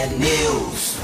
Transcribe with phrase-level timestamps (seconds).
[0.00, 0.96] T-News.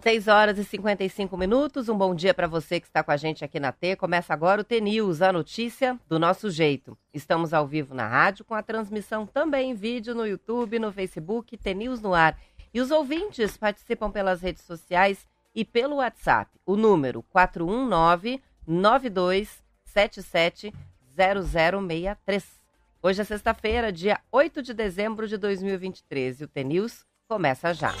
[0.00, 1.88] 6 horas e 55 minutos.
[1.88, 3.96] Um bom dia para você que está com a gente aqui na T.
[3.96, 6.96] Começa agora o T-News, a notícia do nosso jeito.
[7.12, 11.56] Estamos ao vivo na rádio, com a transmissão também em vídeo no YouTube, no Facebook,
[11.56, 12.38] T-News no ar.
[12.72, 16.48] E os ouvintes participam pelas redes sociais e pelo WhatsApp.
[16.64, 20.72] O número 419 9277
[21.16, 22.57] 0063.
[23.02, 27.94] Hoje é sexta-feira, dia 8 de dezembro de 2023 e o T-News começa já.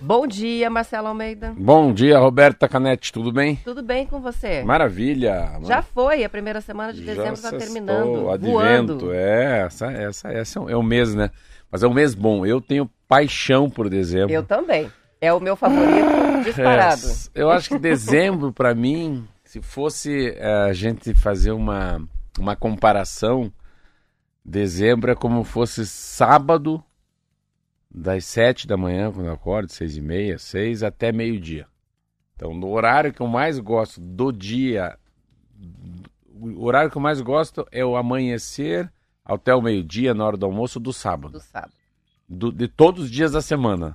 [0.00, 1.52] Bom dia, Marcelo Almeida.
[1.58, 3.56] Bom dia, Roberta Canetti, tudo bem?
[3.64, 4.62] Tudo bem com você?
[4.62, 5.58] Maravilha.
[5.64, 8.52] Já foi, a primeira semana de dezembro está terminando, Advento,
[8.98, 9.12] voando.
[9.12, 11.30] é, essa, essa, essa é um- é o mês, né?
[11.70, 12.46] Mas é um mês bom.
[12.46, 14.32] Eu tenho paixão por dezembro.
[14.32, 14.88] Eu também.
[15.20, 17.00] É o meu favorito disparado.
[17.34, 22.06] É, eu acho que dezembro, pra mim, se fosse é, a gente fazer uma,
[22.38, 23.50] uma comparação,
[24.44, 26.82] dezembro é como fosse sábado,
[27.90, 31.66] das sete da manhã, quando eu acordo, seis e meia, seis, até meio-dia.
[32.34, 34.98] Então, no horário que eu mais gosto do dia,
[36.34, 38.92] o horário que eu mais gosto é o amanhecer
[39.24, 41.72] até o meio-dia, na hora do almoço, do sábado Do sábado.
[42.28, 43.94] do- de todos os dias da semana.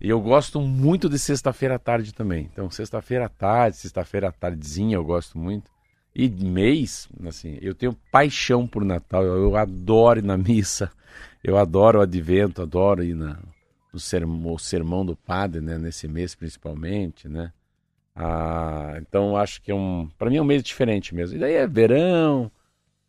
[0.00, 2.48] E eu gosto muito de sexta-feira à tarde também.
[2.50, 5.70] Então, sexta-feira à tarde, sexta-feira à tardezinha eu gosto muito.
[6.14, 9.22] E mês, assim, eu tenho paixão por Natal.
[9.22, 10.90] Eu, eu adoro ir na missa.
[11.44, 13.38] Eu adoro o advento, adoro ir na,
[13.92, 15.76] no sermão, o sermão do padre, né?
[15.76, 17.52] Nesse mês principalmente, né?
[18.16, 20.08] Ah, então, acho que é um...
[20.18, 21.36] Para mim é um mês diferente mesmo.
[21.36, 22.50] E daí é verão...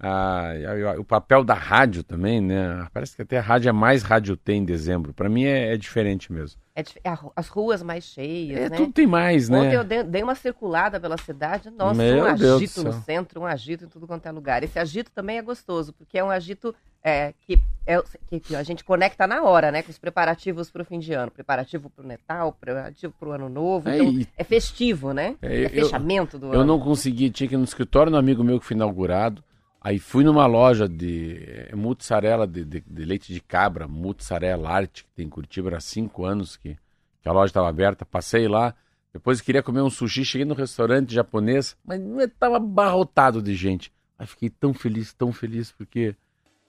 [0.04, 2.88] Ah, e aí, o papel da rádio também, né?
[2.92, 5.14] Parece que até a rádio é mais rádio tem em dezembro.
[5.14, 6.60] Pra mim é, é diferente mesmo.
[6.76, 8.78] É é a as ruas mais cheias, É, né?
[8.78, 9.60] tudo tem mais, né?
[9.60, 13.42] Ontem eu dei, dei uma circulada pela cidade, nossa, Meu um agito do no centro,
[13.42, 14.64] um agito em tudo quanto é lugar.
[14.64, 18.02] Esse agito também é gostoso, porque é um agito é, que, é,
[18.40, 19.84] que, a gente conecta na hora, né?
[19.84, 21.30] Com os preparativos para o fim de ano.
[21.30, 23.88] Preparativo para o Natal, preparativo para o Ano Novo.
[23.88, 25.36] É, Então, é festivo, né?
[25.44, 26.66] É, É, eu- fechamento do Eu ano.
[26.66, 29.44] não consegui, tinha que ir no escritório do amigo meu que foi inaugurado.
[29.84, 35.04] Aí fui numa loja de é, mussarela de, de- de leite de cabra, mussarela arte,
[35.04, 36.78] que tem em Curitiba, há cinco anos que,
[37.22, 38.06] que a loja estava aberta.
[38.06, 38.76] Passei lá,
[39.12, 43.92] depois queria comer um sushi, cheguei no restaurante japonês, mas estava abarrotado de gente.
[44.20, 46.16] Aí fiquei tão feliz, tão feliz, porque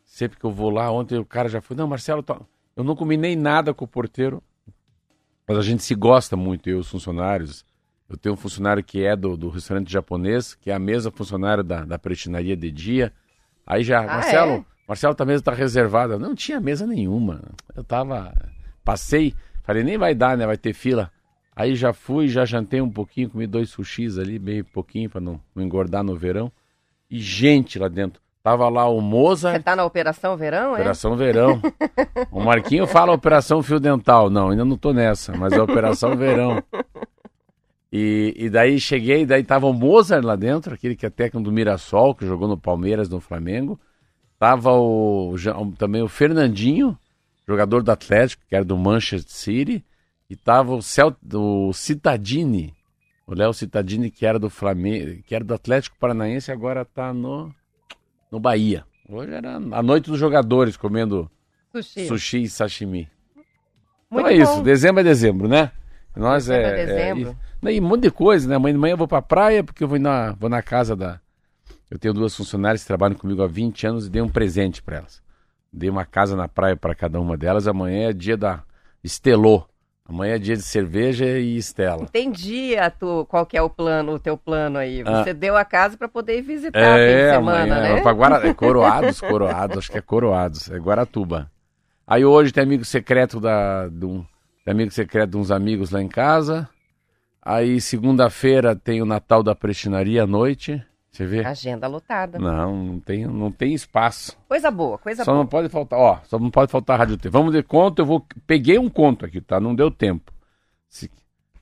[0.07, 2.41] sempre que eu vou lá, ontem o cara já foi, não, Marcelo, tá-
[2.75, 4.43] eu não comi nem nada com o porteiro,
[5.47, 7.63] mas a gente se gosta muito, eu os funcionários.
[8.13, 11.63] Eu tenho um funcionário que é do, do restaurante japonês, que é a mesma funcionária
[11.65, 13.13] da, da prestinaria de dia.
[13.67, 14.65] Aí já, Ah, Marcelo, é?
[14.87, 16.19] Marcelo, tua mesa tá reservada.
[16.19, 17.41] Não tinha mesa nenhuma.
[17.75, 18.33] Eu tava.
[18.85, 20.47] Passei, falei, nem vai dar, né?
[20.47, 21.11] Vai ter fila.
[21.55, 25.41] Aí já fui, já jantei um pouquinho, comi dois sushis ali, bem pouquinho, pra não,
[25.55, 26.51] não engordar no verão.
[27.11, 28.21] E gente lá dentro.
[28.43, 30.81] Tava lá o Você Mozart, tá na Operação Verão, é?
[30.81, 31.61] Operação Verão.
[32.31, 34.31] O Marquinho fala Operação Fio Dental.
[34.31, 36.63] Não, ainda não tô nessa, mas é Operação Verão.
[37.93, 41.53] E, e daí cheguei, daí tava o Mozart lá dentro, aquele que é técnico do
[41.53, 43.79] Mirassol, que jogou no Palmeiras, no Flamengo.
[44.39, 45.35] Tava o,
[45.77, 46.99] também o Fernandinho,
[47.47, 49.85] jogador do Atlético, que era do Manchester City.
[50.31, 52.75] E tava o, Cel, o Citadini,
[53.27, 57.55] o Léo Citadini, que era do Flamengo, que era do Atlético Paranaense, agora tá no,
[58.31, 58.87] no Bahia.
[59.07, 61.31] Hoje era a noite dos jogadores comendo
[61.71, 62.07] Sushi.
[62.07, 63.11] sushi e sashimi.
[64.11, 64.63] Muito então é isso, bom.
[64.63, 65.71] dezembro é dezembro, né?
[66.15, 67.37] Nós é, é dezembro.
[67.63, 68.57] e, e um monte de coisa, né?
[68.57, 71.21] Amanhã de manhã eu vou pra praia porque eu vou na, vou na casa da.
[71.91, 74.97] Eu tenho duas funcionárias que trabalham comigo há 20 anos e dei um presente pra
[74.97, 75.23] elas.
[75.73, 77.67] Dei uma casa na praia pra cada uma delas.
[77.67, 78.63] Amanhã é dia da
[79.03, 79.67] Estelô.
[80.09, 82.03] Amanhã é dia de cerveja e Estela.
[82.03, 85.03] Entendi a tu, qual que é o plano, o teu plano aí.
[85.07, 85.23] Ah.
[85.23, 87.95] Você deu a casa para poder ir visitar o fim de semana, amanhã.
[87.95, 88.13] né?
[88.13, 88.49] Guara...
[88.49, 91.51] É Coroados, Coroados, acho que é Coroados, é Guaratuba.
[92.07, 94.25] Aí hoje tem amigo secreto da, de um,
[94.71, 96.69] amigo secreto de uns amigos lá em casa.
[97.41, 100.81] Aí segunda-feira tem o Natal da Prestinaria à noite.
[101.11, 101.45] Você vê?
[101.45, 102.39] Agenda lotada.
[102.39, 104.39] Não, não tem, não tem espaço.
[104.49, 105.43] Coisa boa, coisa Só boa.
[105.43, 107.29] não pode faltar, ó, só não pode faltar Rádio T.
[107.29, 108.25] Vamos de conto, eu vou.
[108.47, 109.61] Peguei um conto aqui, tá?
[109.61, 110.33] Não deu tempo.
[110.89, 111.11] Se-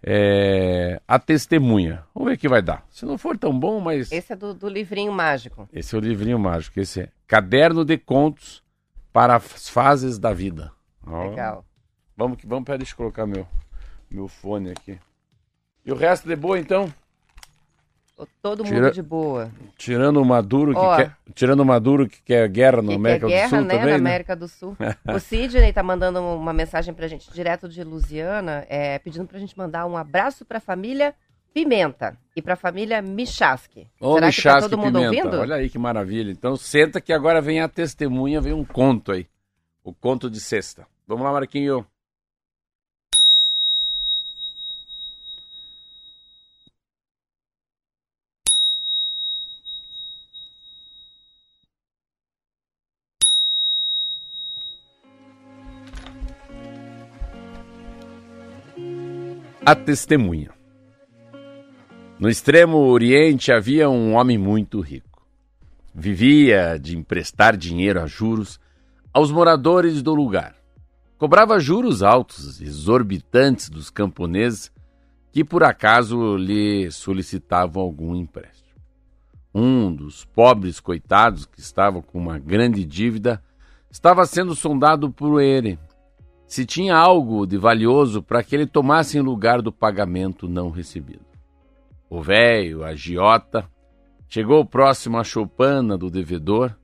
[0.03, 2.05] é, a testemunha.
[2.15, 2.87] Vamos ver o que vai dar.
[2.91, 4.13] Se não for tão bom, mas.
[4.13, 5.69] Esse é do, do livrinho mágico.
[5.73, 6.79] Esse é o livrinho mágico.
[6.79, 8.63] Esse é Caderno de Contos
[9.13, 10.71] para as Fases da Vida.
[11.07, 11.65] Ó, Legal.
[12.21, 13.47] Vamos que vamos, pera, deixa eu colocar meu,
[14.11, 14.99] meu fone aqui.
[15.87, 16.93] E o resto de boa, então?
[18.43, 19.51] Todo mundo Tira- de boa.
[19.79, 20.97] Tirando o Maduro que Ó.
[20.97, 23.61] quer, tirando o Maduro que quer guerra no E que é América guerra, do Sul
[23.65, 23.95] né, também, na né?
[24.11, 24.77] América do Sul.
[25.09, 29.57] o Sidney tá mandando uma mensagem pra gente direto de Lusiana, é, pedindo pra gente
[29.57, 31.15] mandar um abraço pra família
[31.55, 32.19] Pimenta.
[32.37, 33.89] E para a família Michaski.
[33.99, 35.25] Ô, Será Michaski que tá todo mundo Pimenta.
[35.25, 35.41] ouvindo?
[35.41, 36.31] Olha aí que maravilha.
[36.31, 39.27] Então senta que agora vem a testemunha, vem um conto aí.
[39.83, 40.87] O conto de sexta.
[41.09, 41.87] Vamos lá, Marquinho.
[59.65, 60.51] A testemunha.
[62.19, 65.23] No extremo oriente havia um homem muito rico.
[65.95, 68.59] Vivia de emprestar dinheiro a juros
[69.13, 70.55] aos moradores do lugar.
[71.19, 74.73] Cobrava juros altos, exorbitantes dos camponeses
[75.31, 78.81] que por acaso lhe solicitavam algum empréstimo.
[79.55, 83.43] Um dos pobres coitados que estava com uma grande dívida
[83.91, 85.79] estava sendo sondado por ele
[86.51, 91.25] se tinha algo de valioso para que ele tomasse em lugar do pagamento não recebido.
[92.11, 93.71] O velho, agiota,
[94.29, 96.77] chegou próximo à choupana do devedor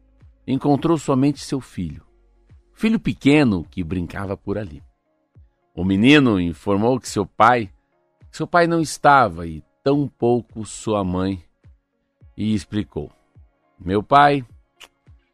[0.47, 2.07] e encontrou somente seu filho,
[2.73, 4.81] filho pequeno que brincava por ali.
[5.75, 7.69] O menino informou que seu pai,
[8.31, 11.43] que seu pai não estava e tão pouco sua mãe,
[12.37, 13.11] e explicou:
[13.81, 14.47] Meu pai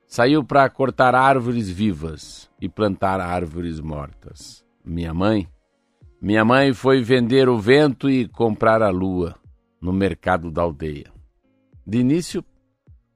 [0.06, 4.64] saiu para cortar árvores vivas e plantar árvores mortas.
[4.84, 5.48] Minha mãe,
[6.20, 9.34] minha mãe foi vender o vento e comprar a lua
[9.80, 11.12] no mercado da aldeia.
[11.84, 12.44] De início,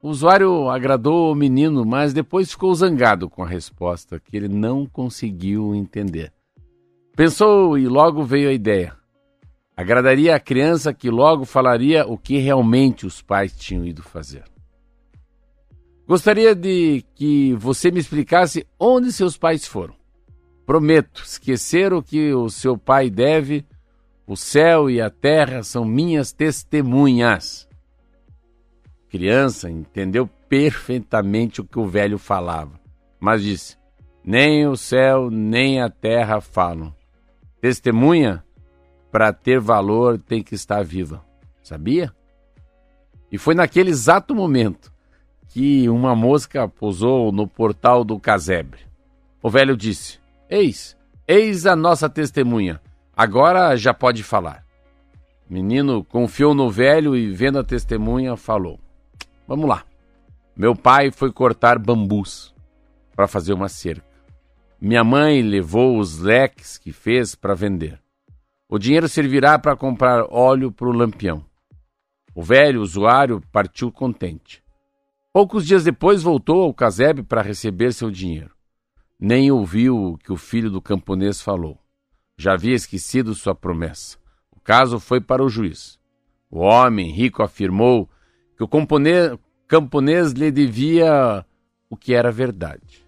[0.03, 4.85] o usuário agradou o menino, mas depois ficou zangado com a resposta que ele não
[4.85, 6.33] conseguiu entender.
[7.15, 8.97] Pensou e logo veio a ideia.
[9.77, 14.43] Agradaria a criança que logo falaria o que realmente os pais tinham ido fazer.
[16.07, 19.95] Gostaria de que você me explicasse onde seus pais foram.
[20.65, 23.67] Prometo, esquecer o que o seu pai deve,
[24.25, 27.69] o céu e a terra são minhas testemunhas.
[29.09, 32.79] Criança entendeu perfeitamente o que o velho falava,
[33.19, 33.77] mas disse:
[34.25, 36.95] Nem o céu nem a terra falam.
[37.61, 38.45] Testemunha,
[39.11, 41.25] para ter valor, tem que estar viva.
[41.65, 42.15] Sabia?
[43.31, 44.95] E foi naquele exato momento
[45.49, 48.81] que uma mosca pousou no portal do casebre.
[49.43, 50.97] O velho disse: Eis,
[51.27, 52.81] eis a nossa testemunha.
[53.17, 54.65] Agora já pode falar.
[55.49, 58.79] Menino confiou no velho e, vendo a testemunha, falou:
[59.47, 59.85] Vamos lá.
[60.57, 62.55] Meu pai foi cortar bambus
[63.15, 64.05] para fazer uma cerca.
[64.81, 68.01] Minha mãe levou os leques que fez para vender.
[68.69, 71.45] O dinheiro servirá para comprar óleo para o lampião.
[72.35, 74.63] O velho usuário partiu contente.
[75.37, 78.53] Poucos dias depois voltou ao casebre para receber seu dinheiro.
[79.21, 81.79] Nem ouviu o que o filho do camponês falou.
[82.39, 84.17] Já havia esquecido sua promessa.
[84.51, 85.99] O caso foi para o juiz.
[86.51, 88.09] O homem rico afirmou
[88.57, 89.39] que o
[89.69, 91.45] camponês, lhe devia
[91.91, 93.07] o que era verdade.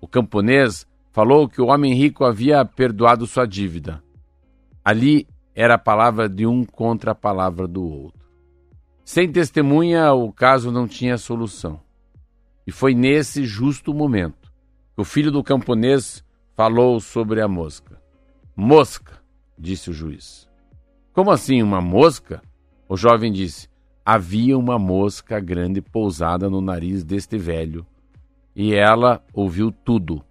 [0.00, 4.02] O camponês falou que o homem rico havia perdoado sua dívida.
[4.84, 8.23] Ali era a palavra de um contra a palavra do outro.
[9.04, 11.78] Sem testemunha, o caso não tinha solução.
[12.66, 14.50] E foi nesse justo momento
[14.94, 16.24] que o filho do camponês
[16.56, 18.00] falou sobre a mosca.
[18.56, 19.20] Mosca,
[19.58, 20.48] disse o juiz.
[21.12, 22.40] Como assim, uma mosca?
[22.88, 23.68] O jovem disse:
[24.06, 27.86] Havia uma mosca grande pousada no nariz deste velho.
[28.56, 30.24] E ela ouviu tudo.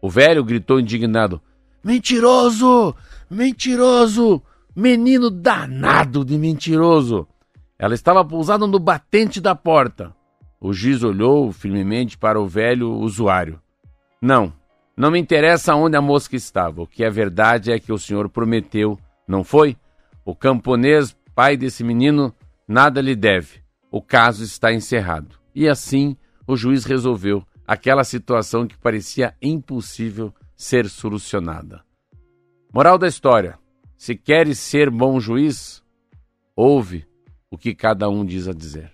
[0.00, 1.38] O velho gritou indignado:
[1.84, 2.94] Mentiroso!
[3.28, 4.42] Mentiroso!
[4.74, 7.28] Menino danado de mentiroso!
[7.78, 10.14] Ela estava pousada no batente da porta.
[10.60, 13.60] O juiz olhou firmemente para o velho usuário.
[14.20, 14.52] Não,
[14.96, 16.82] não me interessa onde a mosca estava.
[16.82, 19.76] O que é verdade é que o senhor prometeu, não foi?
[20.24, 22.34] O camponês, pai desse menino,
[22.66, 23.60] nada lhe deve.
[23.90, 25.38] O caso está encerrado.
[25.54, 26.16] E assim
[26.46, 31.84] o juiz resolveu aquela situação que parecia impossível ser solucionada.
[32.72, 33.58] Moral da história:
[33.98, 35.82] se queres ser bom juiz,
[36.54, 37.06] ouve
[37.56, 38.92] o que cada um diz a dizer.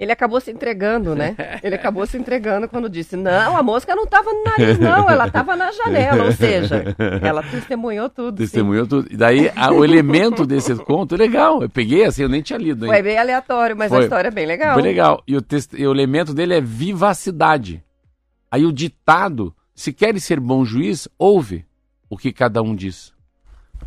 [0.00, 1.36] Ele acabou se entregando, né?
[1.62, 5.26] Ele acabou se entregando quando disse: Não, a mosca não estava no nariz, não, ela
[5.26, 6.24] estava na janela.
[6.24, 8.38] Ou seja, ela testemunhou tudo.
[8.38, 8.88] Testemunhou sim.
[8.88, 9.08] tudo.
[9.10, 11.62] E daí a, o elemento desse conto é legal.
[11.62, 12.86] Eu peguei assim, eu nem tinha lido.
[12.86, 12.92] Hein?
[12.92, 14.00] Foi bem aleatório, mas Foi.
[14.00, 14.72] a história é bem legal.
[14.72, 15.22] Foi legal.
[15.26, 17.82] E o, e o elemento dele é vivacidade.
[18.50, 21.66] Aí o ditado: se queres ser bom juiz, ouve
[22.08, 23.15] o que cada um diz.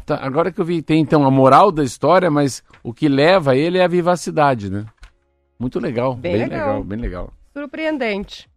[0.06, 3.56] Tá, agora que eu vi, tem então a moral da história, mas o que leva
[3.56, 4.86] ele é a vivacidade, né?
[5.60, 6.16] Muito legal.
[6.16, 6.68] Bem Bem, legal.
[6.68, 6.84] legal.
[6.84, 7.34] bem legal.
[7.54, 8.50] Surpreendente.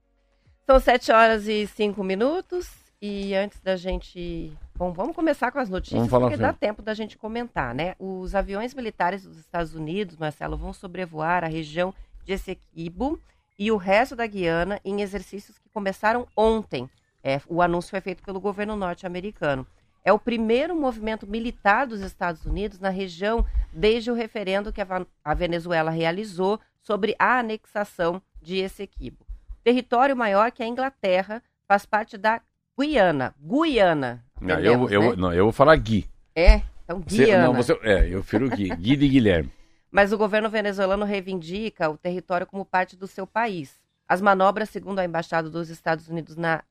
[0.66, 2.70] São sete horas e cinco minutos.
[3.00, 7.16] E antes da gente Bom, vamos começar com as notícias, porque dá tempo da gente
[7.16, 7.94] comentar, né?
[8.00, 13.20] Os aviões militares dos Estados Unidos, Marcelo, vão sobrevoar a região de Essequibo
[13.56, 16.90] e o resto da Guiana em exercícios que começaram ontem.
[17.22, 19.64] É, o anúncio foi feito pelo governo norte-americano.
[20.04, 24.80] É o primeiro movimento militar dos Estados Unidos na região desde o referendo que
[25.24, 29.24] a Venezuela realizou sobre a anexação de Essequibo.
[29.62, 32.40] Território maior que a Inglaterra faz parte da
[32.78, 33.34] Guiana.
[33.38, 34.24] Guiana.
[34.40, 35.16] Não, eu, eu, né?
[35.16, 36.08] não, eu vou falar Gui.
[36.34, 37.54] É, então Guiana.
[37.54, 38.70] Você, não, você, é, eu prefiro Gui.
[38.74, 39.52] Gui de Guilherme.
[39.90, 43.80] Mas o governo venezuelano reivindica o território como parte do seu país.
[44.08, 46.64] As manobras, segundo a Embaixada dos Estados Unidos na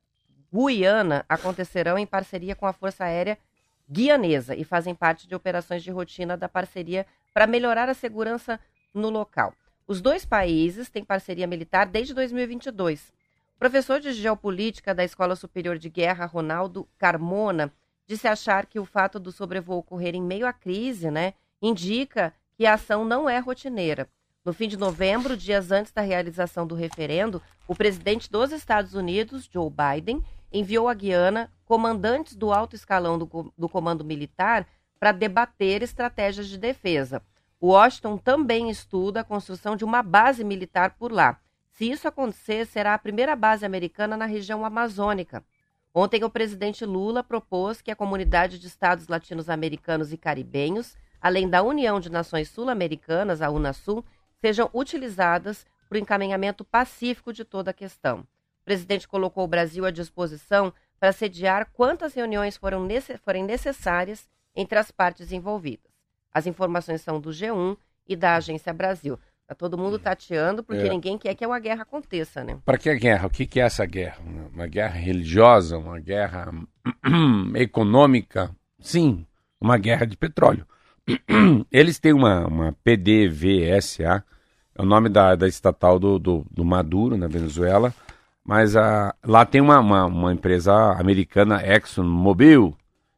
[0.52, 3.38] Guiana, acontecerão em parceria com a Força Aérea
[3.90, 8.60] Guianesa e fazem parte de operações de rotina da parceria para melhorar a segurança
[8.92, 9.54] no local.
[9.86, 13.12] Os dois países têm parceria militar desde 2022.
[13.58, 17.72] Professor de geopolítica da Escola Superior de Guerra, Ronaldo Carmona,
[18.06, 22.66] disse achar que o fato do sobrevoo ocorrer em meio à crise, né, indica que
[22.66, 24.08] a ação não é rotineira.
[24.44, 29.48] No fim de novembro, dias antes da realização do referendo, o presidente dos Estados Unidos,
[29.50, 34.66] Joe Biden, enviou à Guiana comandantes do alto escalão do, do comando militar
[34.98, 37.22] para debater estratégias de defesa.
[37.60, 41.40] Washington também estuda a construção de uma base militar por lá.
[41.72, 45.44] Se isso acontecer, será a primeira base americana na região amazônica.
[45.94, 51.62] Ontem, o presidente Lula propôs que a comunidade de estados latino-americanos e caribenhos, além da
[51.62, 54.04] União de Nações Sul-Americanas, a Unasul,
[54.40, 58.26] sejam utilizadas para o encaminhamento pacífico de toda a questão.
[58.62, 64.90] O presidente colocou o Brasil à disposição para sediar quantas reuniões forem necessárias entre as
[64.92, 65.90] partes envolvidas.
[66.32, 67.76] As informações são do G1
[68.08, 69.18] e da Agência Brasil.
[69.48, 70.88] Tá todo mundo tateando porque é.
[70.88, 72.56] ninguém quer que uma guerra aconteça, né?
[72.64, 73.26] Para que a guerra?
[73.26, 74.18] O que, que é essa guerra?
[74.54, 75.76] Uma guerra religiosa?
[75.76, 76.52] Uma guerra
[77.56, 78.54] econômica?
[78.78, 79.26] Sim,
[79.60, 80.64] uma guerra de petróleo.
[81.70, 84.24] Eles têm uma, uma PDVSA,
[84.74, 87.92] é o nome da, da estatal do, do, do Maduro, na Venezuela,
[88.44, 92.76] mas a, lá tem uma, uma, uma empresa americana, ExxonMobil,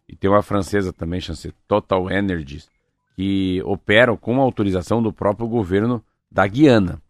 [0.09, 2.69] e tem uma francesa também, chama-se Total Energies,
[3.17, 7.01] que operam com autorização do próprio governo da Guiana.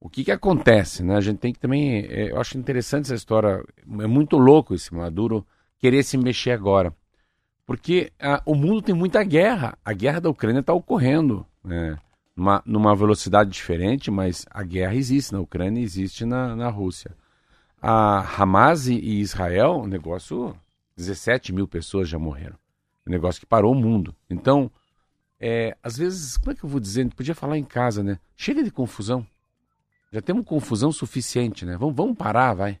[0.00, 1.02] O que, que acontece?
[1.02, 1.16] Né?
[1.16, 2.06] A gente tem que também.
[2.06, 3.64] É, eu acho interessante essa história.
[4.00, 5.46] É muito louco esse Maduro
[5.78, 6.94] querer se mexer agora.
[7.66, 9.76] Porque a, o mundo tem muita guerra.
[9.84, 11.44] A guerra da Ucrânia está ocorrendo.
[11.64, 11.98] Né?
[12.36, 17.12] Numa, numa, velocidade diferente, mas a guerra existe na Ucrânia e existe na, na Rússia.
[17.80, 20.56] A Hamas e Israel, um negócio.
[20.96, 22.56] 17 mil pessoas já morreram.
[23.06, 24.16] Um negócio que parou o mundo.
[24.30, 24.70] Então,
[25.38, 27.00] é, às vezes, como é que eu vou dizer?
[27.00, 28.18] A gente podia falar em casa, né?
[28.34, 29.26] Chega de confusão.
[30.10, 31.76] Já temos confusão suficiente, né?
[31.76, 32.80] Vamos, vamos parar, vai.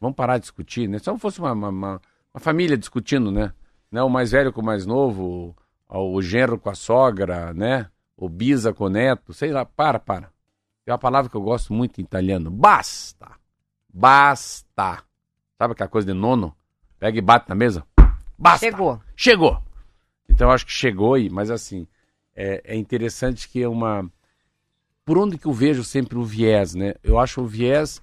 [0.00, 0.98] Vamos parar de discutir, né?
[0.98, 2.00] Se não fosse uma, uma, uma,
[2.40, 3.52] família discutindo, né?
[3.92, 4.02] né?
[4.02, 5.54] O mais velho com o mais novo,
[5.88, 7.90] o, o genro com a sogra, né?
[8.16, 10.32] O bisa com o neto, sei lá, para, para.
[10.86, 12.50] É uma palavra que eu gosto muito em italiano.
[12.50, 13.39] Basta!
[13.92, 15.02] Basta!
[15.58, 16.54] Sabe aquela coisa de nono?
[16.98, 17.84] Pega e bate na mesa.
[18.38, 18.66] Basta!
[18.66, 19.00] Chegou.
[19.16, 19.62] Chegou!
[20.28, 21.86] Então eu acho que chegou aí, mas assim,
[22.34, 24.10] é, é interessante que é uma.
[25.04, 26.94] Por onde que eu vejo sempre o viés, né?
[27.02, 28.00] Eu acho o viés.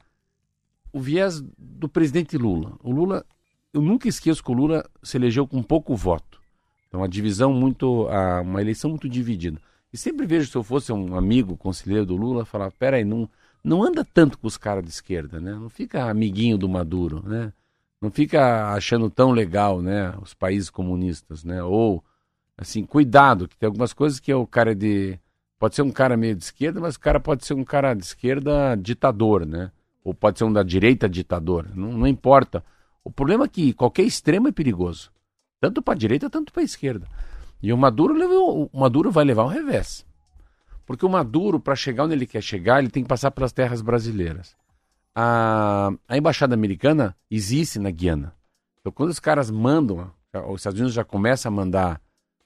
[0.92, 2.78] O viés do presidente Lula.
[2.84, 3.26] O Lula.
[3.74, 6.42] Eu nunca esqueço que o Lula se elegeu com pouco voto.
[6.88, 8.08] Então, uma divisão muito.
[8.44, 9.60] uma eleição muito dividida.
[9.92, 13.30] E sempre vejo, se eu fosse um amigo, conselheiro do Lula, falar: peraí, não,
[13.68, 15.52] não anda tanto com os caras de esquerda, né?
[15.52, 17.52] Não fica amiguinho do Maduro, né?
[18.02, 20.14] Não fica achando tão legal, né?
[20.22, 21.62] Os países comunistas, né?
[21.62, 22.02] Ou
[22.58, 25.20] assim, cuidado, que tem algumas coisas que é o cara de.
[25.60, 28.04] Pode ser um cara meio de esquerda, mas o cara pode ser um cara de
[28.04, 29.70] esquerda ditador, né?
[30.02, 31.68] Ou pode ser um da direita ditador.
[31.76, 32.64] Não, não importa.
[33.04, 35.12] O problema é que qualquer extremo é perigoso.
[35.60, 37.08] Tanto para a direita, tanto para a esquerda.
[37.62, 40.06] E o Maduro, levou, o Maduro vai levar um revés.
[40.88, 43.82] Porque o Maduro, para chegar onde ele quer chegar, ele tem que passar pelas terras
[43.82, 44.56] brasileiras.
[45.14, 48.34] A, a embaixada americana existe na Guiana.
[48.80, 50.10] Então, quando os caras mandam,
[50.48, 52.02] os Estados Unidos já começa a mandar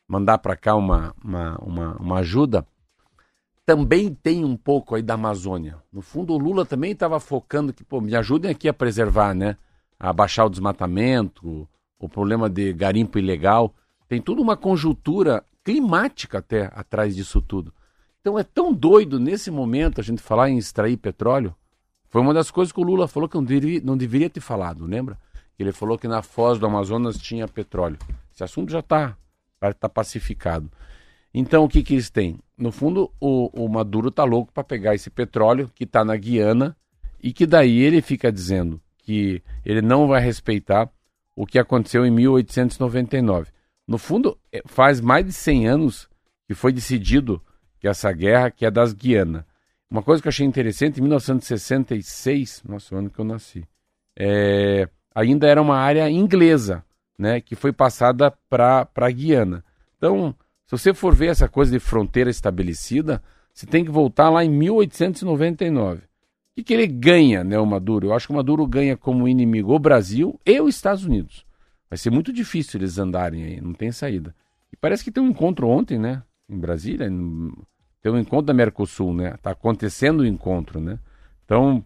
[0.08, 2.68] mandar para cá uma, uma, uma, uma, ajuda,
[3.66, 5.78] também tem um pouco aí da Amazônia.
[5.94, 9.56] No fundo, o Lula também estava focando que, pô, me ajudem aqui a preservar, né?
[9.98, 11.66] A baixar o desmatamento,
[11.98, 13.74] o problema de garimpo ilegal.
[14.10, 17.74] Tem tudo uma conjuntura climática até atrás disso tudo.
[18.22, 21.56] Então é tão doido nesse momento a gente falar em extrair petróleo.
[22.08, 24.86] Foi uma das coisas que o Lula falou que não deveria, não deveria ter falado,
[24.86, 25.18] lembra?
[25.58, 27.98] Ele falou que na foz do Amazonas tinha petróleo.
[28.34, 29.18] Esse assunto já está
[29.80, 30.72] tá pacificado.
[31.34, 32.40] Então, o que, que eles têm?
[32.58, 36.76] No fundo, o, o Maduro está louco para pegar esse petróleo que está na Guiana
[37.22, 40.90] e que daí ele fica dizendo que ele não vai respeitar o
[41.36, 43.52] o que aconteceu em 1899.
[43.88, 46.10] No fundo, é, faz mais de 100 anos
[46.48, 47.42] que foi decidido
[47.82, 49.44] que essa guerra, que é das Guianas.
[49.90, 53.68] Uma coisa que eu achei interessante, em 1966, nosso ano que eu nasci,
[54.18, 56.86] é, ainda era uma área inglesa,
[57.18, 59.66] né, que foi passada para a Guiana.
[59.98, 60.34] Então,
[60.68, 63.22] se você for ver essa coisa de fronteira estabelecida,
[63.52, 66.02] você tem que voltar lá em 1899.
[66.02, 66.04] O
[66.56, 68.08] que, que ele ganha, né, o Maduro?
[68.08, 71.46] Eu acho que o Maduro ganha como inimigo o Brasil e os Estados Unidos.
[71.90, 74.36] Vai ser muito difícil eles andarem aí, não tem saída.
[74.72, 77.10] E parece que tem um encontro ontem, né, em Brasília,
[78.02, 79.36] tem um encontro da Mercosul, né?
[79.42, 80.98] Tá acontecendo o encontro, né?
[81.46, 81.86] Então,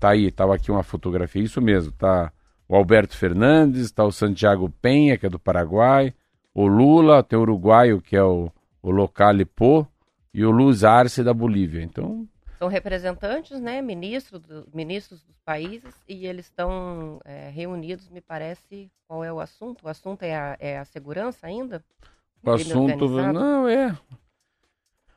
[0.00, 2.32] tá aí, tava aqui uma fotografia, isso mesmo, tá
[2.68, 6.12] o Alberto Fernandes, tá o Santiago Penha, que é do Paraguai,
[6.54, 8.50] o Lula, tem o uruguaio, que é o,
[8.82, 9.86] o Locale Pô,
[10.32, 11.82] e o Luz Arce da Bolívia.
[11.82, 12.26] Então.
[12.58, 18.90] São representantes, né, ministros, do, ministros dos países, e eles estão é, reunidos, me parece.
[19.06, 19.84] Qual é o assunto?
[19.84, 21.84] O assunto é a, é a segurança ainda?
[22.42, 23.08] O assunto.
[23.08, 23.96] Não, é.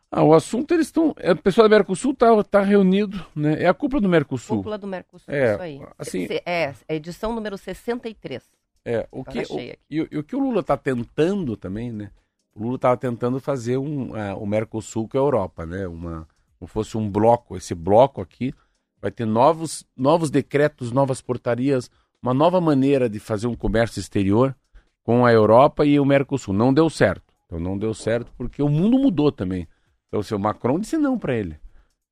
[0.09, 1.13] Ah, o assunto eles estão.
[1.17, 3.61] É, o pessoal do Mercosul está tá reunido, né?
[3.61, 4.57] É a cúpula do Mercosul.
[4.57, 5.81] Cúpula do Mercosul, é, isso aí.
[5.97, 8.43] Assim, é, é edição número 63.
[8.85, 12.09] É, o que, o, e, e, o que o Lula está tentando também, né?
[12.55, 15.85] O Lula estava tentando fazer um, uh, o Mercosul com a Europa, né?
[15.87, 16.25] Uma,
[16.57, 17.57] como fosse um bloco.
[17.57, 18.53] Esse bloco aqui
[19.01, 24.55] vai ter novos, novos decretos, novas portarias, uma nova maneira de fazer um comércio exterior
[25.03, 26.53] com a Europa e o Mercosul.
[26.53, 27.33] Não deu certo.
[27.45, 29.67] Então não deu certo porque o mundo mudou também.
[30.07, 31.59] Então, o Macron disse não para ele.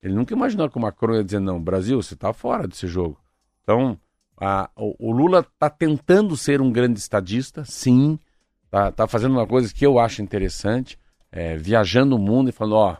[0.01, 1.61] Ele nunca imaginou que o Macron ia dizer não.
[1.61, 3.17] Brasil, você está fora desse jogo.
[3.63, 3.97] Então,
[4.39, 8.19] a, o, o, Lula está tentando ser um grande estadista, sim.
[8.65, 10.99] Está tá fazendo uma coisa que eu acho interessante.
[11.31, 12.97] É, viajando o mundo e falando, ó,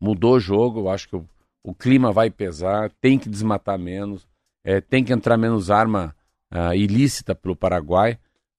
[0.00, 1.26] mudou o jogo, eu acho que o,
[1.62, 4.26] o clima vai pesar, tem que desmatar menos,
[4.64, 6.14] é, tem que entrar menos arma
[6.52, 8.18] uh, ilícita pelo Paraguai.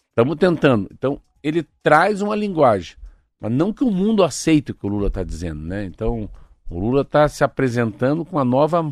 [0.09, 0.89] Estamos tentando.
[0.91, 2.95] Então, ele traz uma linguagem.
[3.39, 5.85] Mas não que o mundo aceite o que o Lula está dizendo, né?
[5.85, 6.29] Então,
[6.69, 8.83] o Lula está se apresentando com uma nova,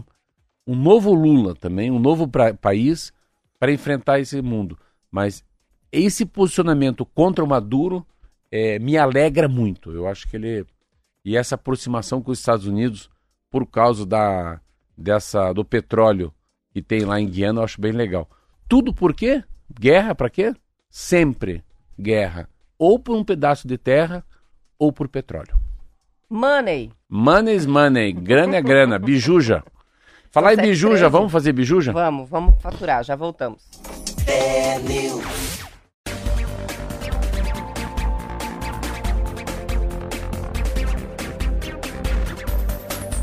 [0.65, 3.11] um novo Lula também, um novo pra, país
[3.59, 4.77] para enfrentar esse mundo.
[5.11, 5.43] Mas
[5.91, 8.05] esse posicionamento contra o Maduro
[8.51, 9.91] é, me alegra muito.
[9.91, 10.65] Eu acho que ele
[11.25, 13.09] e essa aproximação com os Estados Unidos
[13.49, 14.61] por causa da
[14.97, 16.33] dessa do petróleo
[16.71, 18.29] que tem lá em Guiana, eu acho bem legal.
[18.67, 19.43] Tudo por quê?
[19.69, 20.53] Guerra para quê?
[20.89, 21.63] Sempre
[21.99, 22.49] guerra.
[22.77, 24.23] Ou por um pedaço de terra
[24.79, 25.55] ou por petróleo?
[26.29, 26.91] Money.
[27.09, 28.11] Money is money.
[28.11, 28.99] Grana é grana.
[28.99, 29.63] Bijuja.
[30.29, 31.91] Falar em bijuja, vamos fazer bijuja?
[31.91, 33.63] Vamos, vamos faturar, já voltamos.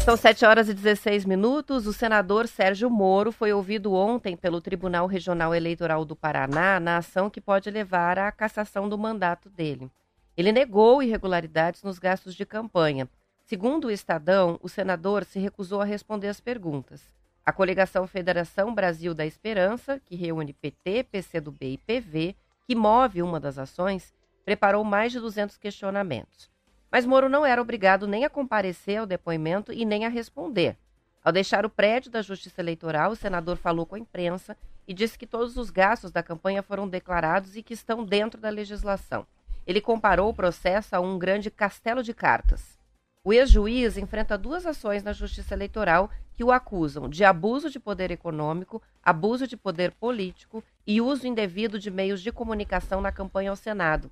[0.05, 1.87] São 7 horas e 16 minutos.
[1.87, 7.31] O senador Sérgio Moro foi ouvido ontem pelo Tribunal Regional Eleitoral do Paraná na ação
[7.31, 9.90] que pode levar à cassação do mandato dele.
[10.37, 13.09] Ele negou irregularidades nos gastos de campanha.
[13.44, 17.12] Segundo o Estadão, o senador se recusou a responder as perguntas.
[17.47, 22.35] A coligação Federação Brasil da Esperança, que reúne PT, PCdoB e PV,
[22.66, 24.12] que move uma das ações,
[24.44, 26.51] preparou mais de 200 questionamentos.
[26.90, 30.77] Mas Moro não era obrigado nem a comparecer ao depoimento e nem a responder.
[31.23, 35.18] Ao deixar o prédio da Justiça Eleitoral, o senador falou com a imprensa e disse
[35.18, 39.27] que todos os gastos da campanha foram declarados e que estão dentro da legislação.
[39.66, 42.79] Ele comparou o processo a um grande castelo de cartas.
[43.24, 48.11] O ex-juiz enfrenta duas ações na Justiça Eleitoral que o acusam de abuso de poder
[48.11, 53.57] econômico, abuso de poder político e uso indevido de meios de comunicação na campanha ao
[53.57, 54.11] Senado.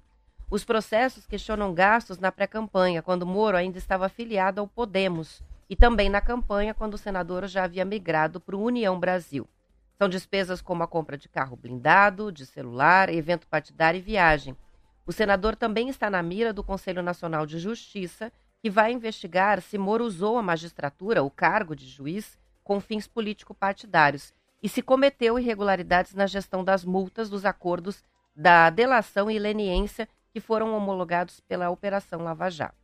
[0.50, 6.10] Os processos questionam gastos na pré-campanha, quando Moro ainda estava afiliado ao Podemos, e também
[6.10, 9.48] na campanha, quando o senador já havia migrado para o União Brasil.
[9.96, 14.56] São despesas como a compra de carro blindado, de celular, evento partidário e viagem.
[15.06, 19.76] O senador também está na mira do Conselho Nacional de Justiça, que vai investigar se
[19.76, 26.14] Moro usou a magistratura, o cargo de juiz, com fins político-partidários e se cometeu irregularidades
[26.14, 32.22] na gestão das multas dos acordos da delação e leniência que foram homologados pela Operação
[32.22, 32.76] Lava Jato.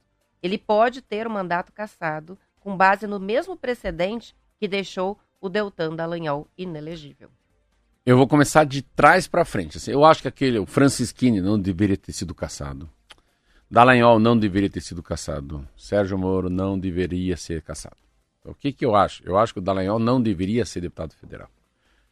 [0.43, 5.95] Ele pode ter o mandato cassado com base no mesmo precedente que deixou o Deltan
[5.95, 7.31] Dallagnol inelegível.
[8.09, 9.77] Eu vou começar de trás para frente.
[9.77, 12.89] Assim, eu acho que aquele o Francisquini não deveria ter sido caçado.
[13.71, 15.69] Dallagnol não deveria ter sido caçado.
[15.77, 17.99] Sérgio Moro não deveria ser caçado.
[18.41, 19.23] Então, o que, que eu acho?
[19.27, 21.51] Eu acho que o Dallagnol não deveria ser deputado federal.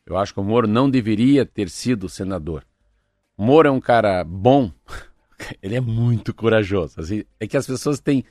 [0.05, 2.63] Eu acho que o Moro não deveria ter sido senador.
[3.35, 4.71] Moro é um cara bom.
[5.63, 7.01] Ele é muito corajoso.
[7.01, 8.23] Assim, é que as pessoas têm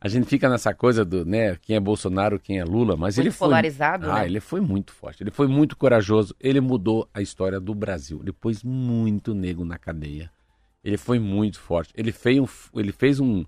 [0.00, 3.26] a gente fica nessa coisa do, né, quem é Bolsonaro, quem é Lula, mas Muito
[3.26, 4.26] ele foi polarizado, Ah, né?
[4.26, 8.20] ele foi muito forte, ele foi muito corajoso, ele mudou a história do Brasil.
[8.22, 10.30] Ele pôs muito nego na cadeia.
[10.82, 11.92] Ele foi muito forte.
[11.96, 13.44] Ele fez um, ele fez um,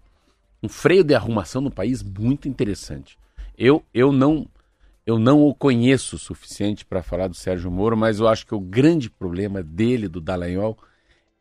[0.62, 3.18] um freio de arrumação no país muito interessante.
[3.58, 4.48] Eu, eu não
[5.06, 8.54] eu não o conheço o suficiente para falar do Sérgio Moro, mas eu acho que
[8.54, 10.76] o grande problema dele, do Dallagnol,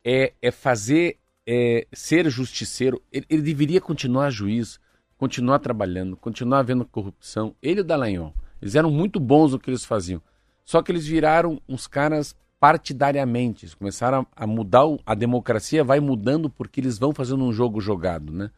[0.04, 3.02] é, é fazer é, ser justiceiro.
[3.12, 4.78] Ele, ele deveria continuar juiz,
[5.18, 7.54] continuar trabalhando, continuar vendo corrupção.
[7.62, 10.20] Ele e o Dallagnol, eles eram muito bons no que eles faziam.
[10.64, 13.64] Só que eles viraram uns caras partidariamente.
[13.64, 18.32] Eles começaram a, mudar, a democracia vai mudando porque eles vão fazendo um jogo jogado,
[18.32, 18.50] né?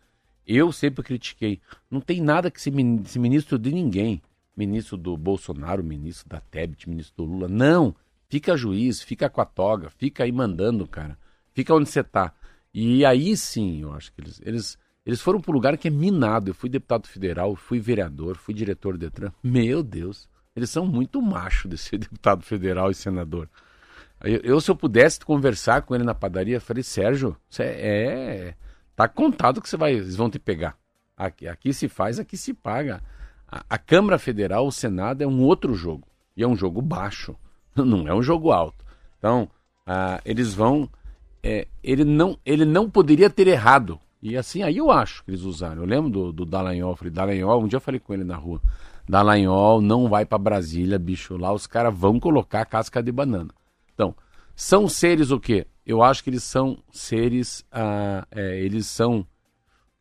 [0.47, 1.61] Eu sempre critiquei.
[1.91, 4.23] Não tem nada que ser ministro de ninguém.
[4.57, 7.49] Ministro do Bolsonaro, ministro da Tebet, ministro do Lula.
[7.49, 7.95] Não.
[8.31, 11.19] Fica juiz, fica com a toga, fica aí mandando, cara.
[11.53, 12.35] Fica onde você tá.
[12.73, 15.91] E aí sim, eu acho que eles, eles, eles foram para um lugar que é
[15.91, 16.51] minado.
[16.51, 19.33] Eu fui deputado federal, fui vereador, fui diretor do Detran.
[19.43, 23.49] Meu Deus, eles são muito macho de ser deputado federal e senador.
[24.23, 28.55] Eu, eu, se eu pudesse conversar com ele na padaria, falei, Sérgio, você é.
[28.95, 30.77] Tá contado que você vai, eles vão te pegar.
[31.17, 33.01] Aqui, aqui se faz, aqui se paga.
[33.51, 36.07] A, a Câmara Federal, o Senado, é um outro jogo.
[36.37, 37.35] E é um jogo baixo.
[37.75, 38.85] Não é um jogo alto.
[39.17, 39.49] Então,
[39.87, 40.87] ah, eles vão.
[41.43, 43.99] é, ele, não, ele não poderia ter errado.
[44.21, 45.83] E assim, aí eu acho que eles usaram.
[45.83, 46.97] Eu lembro do, do Dallagnol.
[46.97, 48.61] Falei, Dallagnol, um dia eu falei com ele na rua.
[49.09, 51.37] Dallagnol não vai para Brasília, bicho.
[51.37, 53.51] Lá os caras vão colocar casca de banana.
[53.95, 54.15] Então,
[54.55, 55.67] são seres o quê?
[55.87, 57.65] Eu acho que eles são seres.
[57.71, 59.27] ah, é, eles são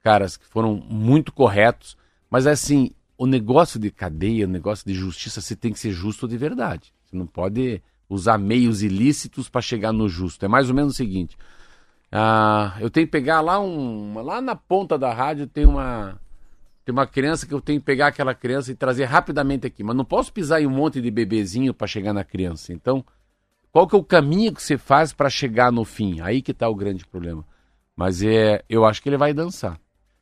[0.03, 1.95] caras que foram muito corretos.
[2.29, 6.27] Mas assim, o negócio de cadeia, o negócio de justiça, você tem que ser justo
[6.27, 6.93] de verdade.
[7.05, 10.43] Você não pode usar meios ilícitos para chegar no justo.
[10.43, 11.37] É mais ou menos o seguinte.
[12.11, 14.21] Ah, eu tenho que pegar lá um.
[14.21, 16.19] Lá na ponta da rádio tem uma.
[16.85, 19.83] Tem uma criança que eu tenho que pegar aquela criança e trazer rapidamente aqui.
[19.83, 22.71] Mas não posso pisar em um monte de bebezinho para chegar na criança.
[22.71, 23.03] Então,
[23.73, 26.21] qual que é o caminho que você faz para chegar no fim?
[26.21, 27.43] Aí que está o grande problema.
[27.93, 29.77] Mas é, eu acho que ele vai dançar.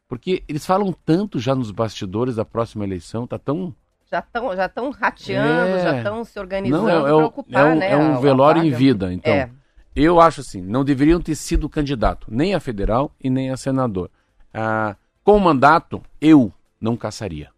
[0.08, 3.76] Porque eles falam tanto já nos bastidores da próxima eleição, tá tão.
[4.10, 5.84] Já estão já tão rateando, É.
[5.84, 7.92] já estão se organizando Não, é, é, para ocupar, é um, né?
[7.92, 9.14] é um velório em vida.
[9.14, 9.50] Então, É.
[9.96, 14.10] eu acho assim, não deveriam ter sido candidato, nem a federal e nem a senador.
[14.54, 17.50] Ah, com o mandato, eu não caçaria.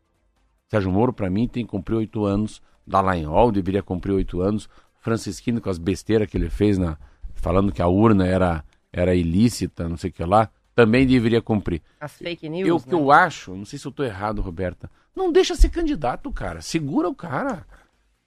[0.69, 2.62] Sérgio Moro, para mim, tem que cumprir oito anos.
[2.86, 4.69] Dallagnol deveria cumprir oito anos.
[5.00, 6.97] Francisquino, com as besteiras que ele fez, na,
[7.34, 11.82] falando que a urna era, era ilícita, não sei o que lá, também deveria cumprir.
[12.00, 13.02] As fake Eu, news, que né?
[13.02, 16.62] eu acho, não sei se eu tô errado, Roberta, não deixa ser candidato, cara.
[16.62, 17.65] Segura o cara.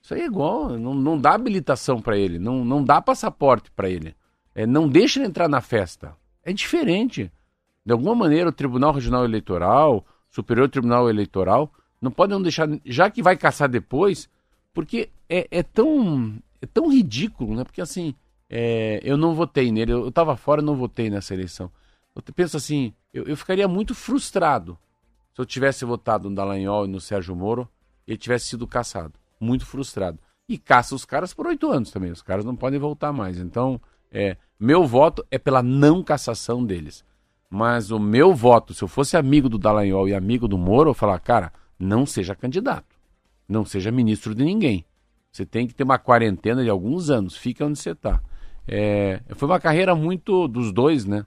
[0.01, 3.89] Isso aí é igual, não, não dá habilitação para ele, não, não dá passaporte para
[3.89, 4.15] ele.
[4.55, 6.15] É, não deixa ele entrar na festa.
[6.43, 7.31] É diferente.
[7.85, 13.09] De alguma maneira, o Tribunal Regional Eleitoral, Superior Tribunal Eleitoral, não pode não deixar, já
[13.09, 14.27] que vai caçar depois,
[14.73, 17.63] porque é, é tão é tão ridículo, né?
[17.63, 18.15] Porque assim,
[18.49, 21.71] é, eu não votei nele, eu, eu tava fora e não votei nessa eleição.
[22.15, 24.77] Eu penso assim, eu, eu ficaria muito frustrado
[25.33, 27.67] se eu tivesse votado no Dallagnol e no Sérgio Moro
[28.07, 29.13] e ele tivesse sido caçado.
[29.41, 30.19] Muito frustrado.
[30.47, 32.11] E caça os caras por oito anos também.
[32.11, 33.39] Os caras não podem voltar mais.
[33.39, 37.03] Então, é, meu voto é pela não cassação deles.
[37.49, 40.93] Mas o meu voto, se eu fosse amigo do Dallagnol e amigo do Moro, eu
[40.93, 42.95] falar, cara, não seja candidato.
[43.49, 44.85] Não seja ministro de ninguém.
[45.31, 47.35] Você tem que ter uma quarentena de alguns anos.
[47.35, 48.21] Fica onde você está.
[49.35, 51.25] foi uma carreira muito dos dois, né?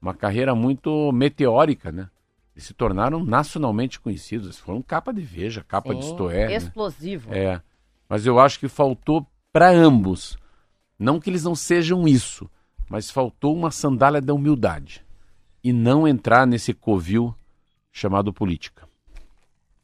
[0.00, 2.08] Uma carreira muito meteórica, né?
[2.54, 4.46] Eles se tornaram nacionalmente conhecidos.
[4.46, 6.48] Eles foram capa de Veja, capa de Sim, Istoé.
[6.48, 6.54] né?
[6.54, 7.32] Explosivo.
[7.34, 7.60] É.
[8.08, 10.36] Mas eu acho que faltou para ambos.
[10.98, 12.50] Não que eles não sejam isso,
[12.88, 15.04] mas faltou uma sandália da humildade.
[15.64, 17.34] E não entrar nesse covil
[17.90, 18.88] chamado política.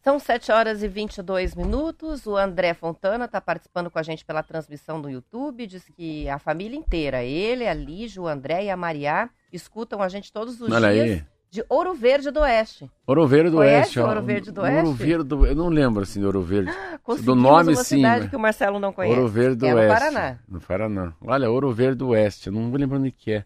[0.02, 2.26] São 7 horas e 22 minutos.
[2.26, 5.66] O André Fontana está participando com a gente pela transmissão do YouTube.
[5.66, 10.08] Diz que a família inteira, ele, a Lígia, o André e a Maria, escutam a
[10.08, 11.26] gente todos os Olha dias aí.
[11.50, 12.90] De Ouro Verde do Oeste.
[13.06, 14.00] Ouro Verde do Conhece Oeste.
[14.00, 14.08] ó.
[14.08, 14.76] Ouro Verde do Oeste?
[14.78, 15.46] Ouro Verde do...
[15.46, 16.70] Eu não lembro assim de Ouro Verde.
[17.02, 19.16] Conseguimos nome, uma sim, cidade que o Marcelo não conhece.
[19.18, 19.98] Ouro Verde do é no Oeste.
[19.98, 20.38] Paraná.
[20.48, 21.12] No Paraná.
[21.22, 22.48] Olha, Ouro Verde do Oeste.
[22.48, 23.44] Eu não vou lembrar onde que é.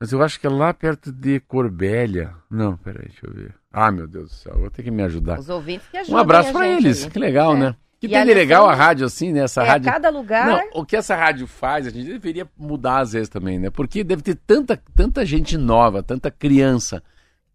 [0.00, 2.34] Mas eu acho que é lá perto de Corbélia.
[2.50, 3.54] Não, peraí, deixa eu ver.
[3.72, 5.38] Ah, meu Deus do céu, vou ter que me ajudar.
[5.38, 7.04] Os ouvintes que ajudam Um abraço a pra gente eles.
[7.04, 7.10] aí.
[7.10, 7.58] Que legal, É.
[7.58, 7.76] né?
[8.00, 9.40] Que tem de legal a rádio assim, né?
[9.40, 9.90] Essa É, rádio.
[9.90, 10.46] cada lugar...
[10.46, 13.70] Não, o que essa rádio faz, a gente deveria mudar às vezes também, né?
[13.70, 17.02] Porque deve ter tanta, tanta gente nova, tanta criança,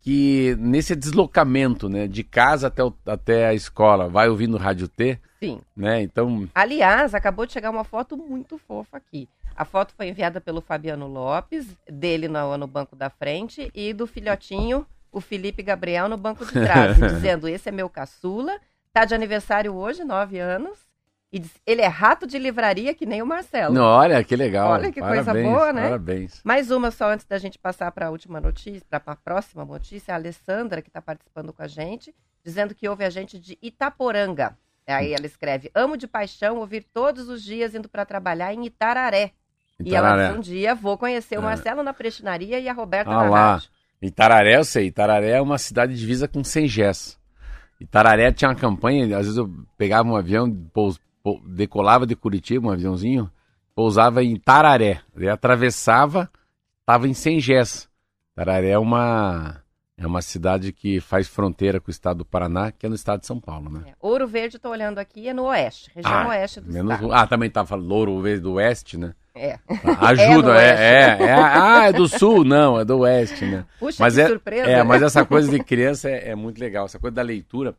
[0.02, 2.08] que nesse deslocamento, né?
[2.08, 5.62] De casa até, o- até a escola, vai ouvindo Rádio T, Sim.
[5.76, 6.02] né?
[6.02, 9.28] Então, Aliás, acabou de chegar uma foto muito fofa aqui.
[9.56, 14.08] A foto foi enviada pelo Fabiano Lopes, dele no, no banco da frente, e do
[14.08, 18.58] filhotinho o Felipe Gabriel no banco de trás, dizendo: esse é meu caçula,
[18.94, 20.89] tá de aniversário hoje, nove anos.
[21.32, 23.74] E diz, ele é rato de livraria que nem o Marcelo.
[23.74, 24.72] Não, olha que legal.
[24.72, 25.84] Olha que parabéns, coisa boa, né?
[25.84, 26.42] Parabéns.
[26.44, 30.14] Mais uma só antes da gente passar para a última notícia, para a próxima notícia,
[30.14, 32.14] a Alessandra, que está participando com a gente,
[32.44, 34.58] dizendo que ouve a gente de Itaporanga.
[34.88, 39.32] Aí ela escreve: Amo de paixão ouvir todos os dias indo para trabalhar em Itararé.
[39.80, 40.28] E ela Itararé.
[40.30, 41.44] disse, um dia vou conhecer o É.
[41.44, 43.52] Marcelo na prestinaria e a Roberta Ah na lá.
[43.54, 43.70] rádio.
[44.02, 44.88] Itararé, eu sei.
[44.88, 47.20] Itararé é uma cidade divisa com Sengés.
[47.80, 50.50] Itararé tinha uma campanha, às vezes eu pegava um avião,
[51.48, 53.30] decolava de Curitiba, um aviãozinho,
[53.76, 55.02] pousava em Itararé.
[55.16, 56.30] Daí atravessava,
[56.82, 57.88] estava em Sengés.
[58.34, 59.62] Itararé é uma,
[59.98, 63.20] é uma cidade que faz fronteira com o estado do Paraná, que é no estado
[63.22, 63.84] de São Paulo, né?
[63.88, 67.14] É, Ouro Verde, estou olhando aqui, é no oeste, região Ah, oeste do Menos, estado.
[67.14, 69.14] ah, também tá falando Louro Verde do Oeste, né?
[69.36, 69.58] É.
[70.02, 70.84] Ajuda, no é, oeste.
[71.24, 72.44] é, é, Ah, é do sul?
[72.44, 73.66] Não, é do oeste, né?
[73.80, 74.70] Puxa, Mas que é, surpresa.
[74.70, 76.86] é, mas essa coisa de criança é, é muito legal.
[76.86, 77.74] Essa coisa da leitura.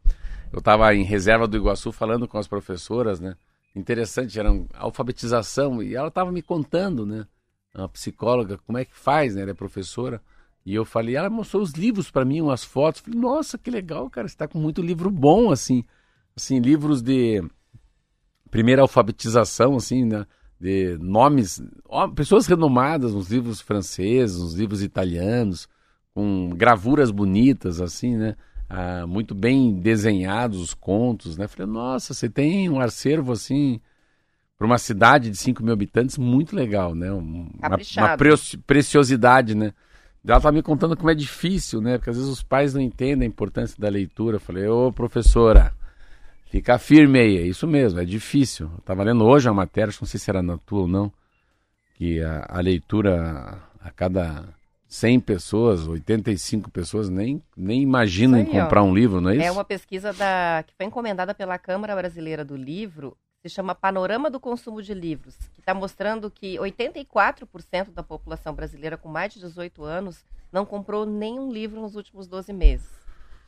[0.52, 3.36] Eu estava em reserva do Iguaçu falando com as professoras, né?
[3.74, 7.26] Interessante, era alfabetização e ela estava me contando, né?
[7.74, 9.42] Uma psicóloga, como é que faz, né?
[9.42, 10.20] Ela é professora.
[10.66, 13.00] E eu falei, ela mostrou os livros para mim, umas fotos.
[13.00, 15.84] Falei, nossa, que legal, cara, você está com muito livro bom, assim.
[16.36, 17.42] Assim, livros de
[18.50, 20.26] primeira alfabetização, assim, né?
[20.60, 21.62] De nomes,
[22.14, 25.68] pessoas renomadas, uns livros franceses, uns livros italianos,
[26.12, 28.36] com gravuras bonitas, assim, né?
[28.72, 31.48] Ah, muito bem desenhados os contos, né?
[31.48, 33.80] Falei, nossa, você tem um acervo, assim,
[34.56, 37.12] para uma cidade de 5 mil habitantes, muito legal, né?
[37.12, 39.72] Um- Uma, uma pre- preciosidade, né?
[40.24, 41.98] Ela tá me contando como é difícil, né?
[41.98, 44.36] Porque às vezes os pais não entendem a importância da leitura.
[44.36, 45.72] Eu falei, ô professora,
[46.46, 48.70] fica firme aí, é isso mesmo, é difícil.
[48.72, 51.10] Eu tava lendo hoje uma matéria, não sei se era na tua ou não,
[51.96, 54.44] que a, a leitura a cada
[54.90, 58.62] 100 pessoas, 85 pessoas nem, nem imaginam aí, ó.
[58.62, 59.44] comprar um livro, não é isso?
[59.44, 64.28] É uma pesquisa da, que foi encomendada pela Câmara Brasileira do Livro, se chama Panorama
[64.28, 69.38] do Consumo de Livros, que está mostrando que 84% da população brasileira com mais de
[69.38, 72.90] 18 anos não comprou nenhum livro nos últimos 12 meses.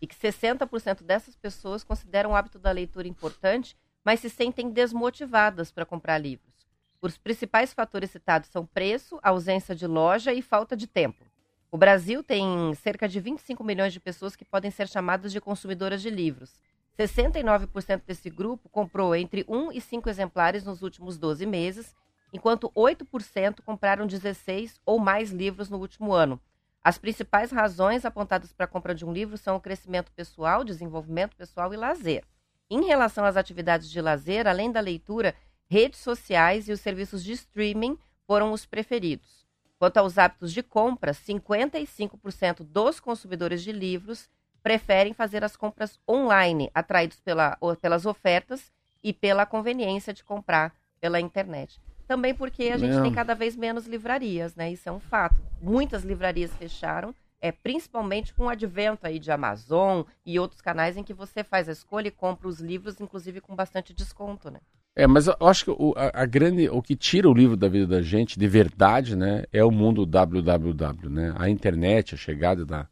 [0.01, 5.73] E que 60% dessas pessoas consideram o hábito da leitura importante, mas se sentem desmotivadas
[5.73, 6.53] para comprar livros.
[7.01, 11.32] Os principais fatores citados são preço, ausência de loja e falta de tempo.
[11.75, 16.03] O Brasil tem cerca de 25 milhões de pessoas que podem ser chamadas de consumidoras
[16.03, 16.61] de livros.
[16.99, 21.97] 69% desse grupo comprou entre 1 e 5 exemplares nos últimos 12 meses,
[22.31, 26.39] enquanto 8% compraram 16 ou mais livros no último ano.
[26.85, 31.35] As principais razões apontadas para a compra de um livro são o crescimento pessoal, desenvolvimento
[31.35, 32.23] pessoal e lazer.
[32.69, 35.35] Em relação às atividades de lazer, além da leitura,
[35.71, 39.42] redes sociais e os serviços de streaming foram os preferidos.
[39.83, 44.31] Quanto aos hábitos de compra, 55% dos consumidores de livros
[44.63, 48.71] preferem fazer as compras online, atraídos pela, pelas ofertas
[49.03, 51.81] e pela conveniência de comprar pela internet.
[52.07, 53.03] Também porque a gente Não.
[53.03, 54.71] tem cada vez menos livrarias, né?
[54.71, 55.43] Isso é um fato.
[55.61, 61.03] Muitas livrarias fecharam, é principalmente com o advento aí de Amazon e outros canais em
[61.03, 64.61] que você faz a escolha e compra os livros, inclusive com bastante desconto, né?
[64.95, 67.67] É, mas eu acho que o, a, a grande, o que tira o livro da
[67.67, 71.35] vida da gente, de verdade, né, é o mundo www, né?
[71.39, 72.87] A internet, a chegada da,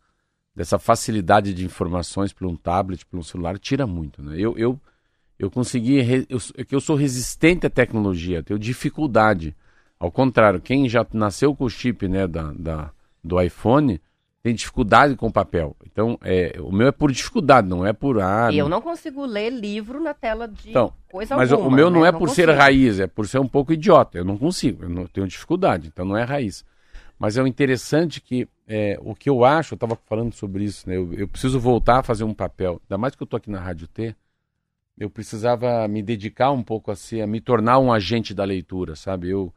[0.55, 4.35] dessa facilidade de informações por um tablet, por um celular, tira muito, né?
[4.39, 4.81] Eu, eu,
[5.39, 9.55] eu consegui, eu, é eu sou resistente à tecnologia, tenho dificuldade.
[9.99, 12.91] Ao contrário, quem já nasceu com o chip, né, da, da,
[13.23, 14.01] do iPhone,
[14.43, 15.77] tem dificuldade com o papel.
[15.85, 18.21] Então, é, o meu é por dificuldade, não é por...
[18.21, 21.69] Ah, eu não consigo ler livro na tela de Então, coisa mas alguma.
[21.69, 22.09] o meu não né?
[22.09, 22.59] é por ser consigo.
[22.63, 24.17] raiz, é por ser um pouco idiota.
[24.17, 26.65] Eu não consigo, eu não tenho dificuldade, então não é raiz.
[27.19, 30.89] Mas é o interessante que é, o que eu acho, eu estava falando sobre isso,
[30.89, 30.97] né?
[30.97, 33.61] Eu, eu preciso voltar a fazer um papel, ainda mais que eu estou aqui na
[33.61, 34.17] Rádio T,
[34.97, 38.97] eu precisava me dedicar um pouco a ser, a me tornar um agente da leitura,
[38.97, 39.29] sabe?
[39.29, 39.53] Eu,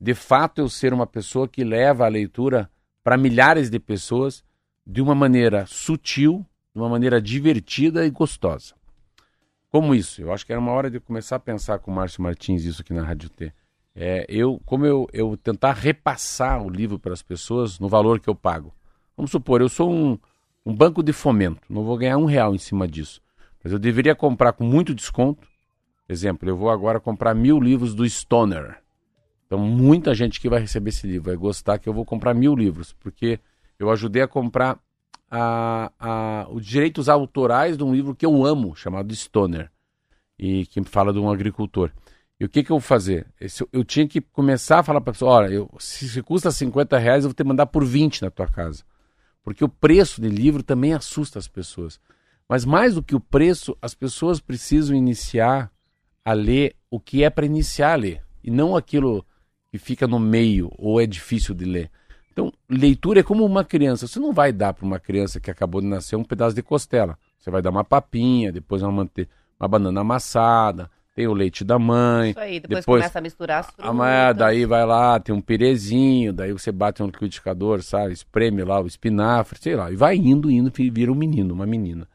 [0.00, 2.70] de fato, eu ser uma pessoa que leva a leitura
[3.08, 4.44] para milhares de pessoas
[4.86, 6.44] de uma maneira sutil,
[6.74, 8.74] de uma maneira divertida e gostosa.
[9.70, 10.20] Como isso?
[10.20, 12.82] Eu acho que era uma hora de começar a pensar com o Márcio Martins isso
[12.82, 13.50] aqui na Rádio T.
[13.96, 18.28] É, eu, como eu, eu tentar repassar o livro para as pessoas no valor que
[18.28, 18.74] eu pago.
[19.16, 20.18] Vamos supor, eu sou um,
[20.66, 23.22] um banco de fomento, não vou ganhar um real em cima disso.
[23.64, 25.48] Mas eu deveria comprar com muito desconto.
[26.06, 28.82] Exemplo, eu vou agora comprar mil livros do Stoner.
[29.48, 32.54] Então, muita gente que vai receber esse livro vai gostar que eu vou comprar mil
[32.54, 33.40] livros, porque
[33.78, 34.78] eu ajudei a comprar
[35.30, 39.70] a, a, os direitos autorais de um livro que eu amo, chamado Stoner,
[40.38, 41.90] e que fala de um agricultor.
[42.38, 43.26] E o que, que eu vou fazer?
[43.40, 46.50] Esse- eu tinha que começar a falar para a pessoa: olha, eu, se, se custa
[46.50, 48.84] 50 reais, eu vou ter que mandar por 20 na tua casa.
[49.42, 51.98] Porque o preço de livro também assusta as pessoas.
[52.46, 55.70] Mas mais do que o preço, as pessoas precisam iniciar
[56.24, 58.22] a ler o que é para iniciar a ler.
[58.44, 59.24] E não aquilo
[59.70, 61.90] que fica no meio ou é difícil de ler.
[62.32, 64.06] Então, leitura é como uma criança.
[64.06, 67.18] Você não vai dar para uma criança que acabou de nascer um pedaço de costela.
[67.38, 69.10] Você vai dar uma papinha, depois uma,
[69.58, 72.30] uma banana amassada, tem o leite da mãe.
[72.30, 74.36] Isso aí, depois, depois começa a misturar as frutas.
[74.36, 78.12] Daí vai lá, tem um pirezinho, daí você bate no liquidificador, sabe?
[78.12, 79.90] Espreme lá o espinafre, sei lá.
[79.90, 82.06] E vai indo, indo, vira um menino, uma menina.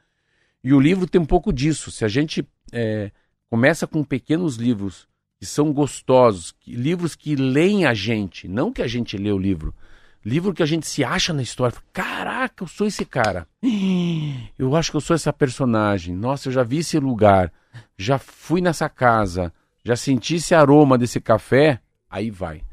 [0.63, 1.91] E o livro tem um pouco disso.
[1.91, 3.11] Se a gente é,
[3.49, 5.05] começa com pequenos livros
[5.43, 9.37] que são gostosos, que, livros que leem a gente, não que a gente lê o
[9.37, 9.75] livro,
[10.23, 11.77] livro que a gente se acha na história.
[11.91, 13.45] Caraca, eu sou esse cara.
[14.57, 16.15] Eu acho que eu sou essa personagem.
[16.15, 17.51] Nossa, eu já vi esse lugar,
[17.97, 19.51] já fui nessa casa,
[19.83, 21.81] já senti esse aroma desse café.
[22.09, 22.63] Aí vai.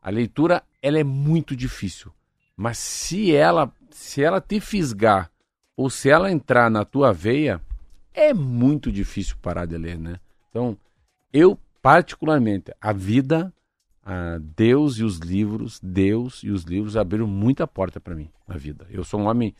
[0.00, 2.12] A leitura ela é muito difícil,
[2.56, 5.30] mas se ela se ela te fisgar
[5.76, 7.60] ou se ela entrar na tua veia,
[8.14, 10.20] é muito difícil parar de ler, né?
[10.48, 10.76] Então,
[11.32, 13.52] eu particularmente a vida
[14.02, 18.56] a Deus e os livros, Deus e os livros abriram muita porta para mim na
[18.56, 18.86] vida.
[18.90, 19.54] Eu sou um homem,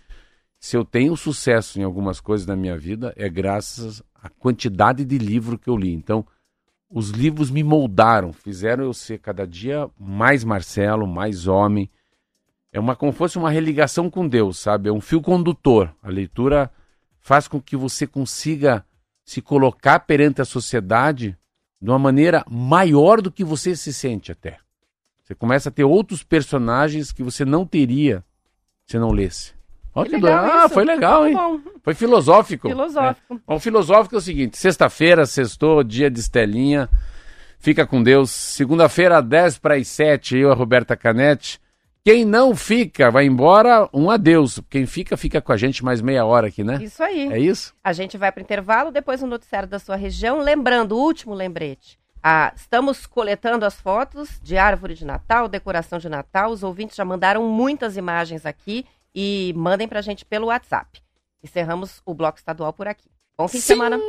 [0.58, 5.18] se eu tenho sucesso em algumas coisas na minha vida, é graças à quantidade de
[5.18, 5.92] livro que eu li.
[5.92, 6.26] Então,
[6.90, 11.88] os livros me moldaram, fizeram eu ser cada dia mais Marcelo, mais homem.
[12.72, 14.88] É uma como fosse uma religação com Deus, sabe?
[14.88, 15.94] É um fio condutor.
[16.02, 16.70] A leitura
[17.20, 18.84] faz com que você consiga
[19.24, 21.38] se colocar perante a sociedade
[21.80, 24.58] de uma maneira maior do que você se sente até.
[25.22, 28.24] Você começa a ter outros personagens que você não teria
[28.84, 29.52] se não lesse.
[29.94, 31.34] Olha que legal Ah, foi legal, hein?
[31.34, 31.60] Bom.
[31.82, 32.68] Foi filosófico.
[32.68, 33.40] Filosófico.
[33.46, 33.54] É.
[33.54, 36.88] O filosófico é o seguinte: sexta-feira, sextou, dia de Estelinha.
[37.58, 38.30] Fica com Deus.
[38.30, 41.60] Segunda-feira, 10 para as 7, eu, a Roberta Canete.
[42.02, 44.58] Quem não fica, vai embora, um adeus.
[44.70, 46.78] Quem fica, fica com a gente mais meia hora aqui, né?
[46.82, 47.30] Isso aí.
[47.30, 47.74] É isso?
[47.84, 50.38] A gente vai para o intervalo, depois o um noticiário da sua região.
[50.40, 51.98] Lembrando, o último lembrete.
[52.22, 56.50] Ah, estamos coletando as fotos de árvore de Natal, decoração de Natal.
[56.50, 61.02] Os ouvintes já mandaram muitas imagens aqui e mandem para a gente pelo WhatsApp.
[61.42, 63.10] Encerramos o bloco estadual por aqui.
[63.36, 63.60] Bom fim Sim.
[63.60, 64.00] de semana.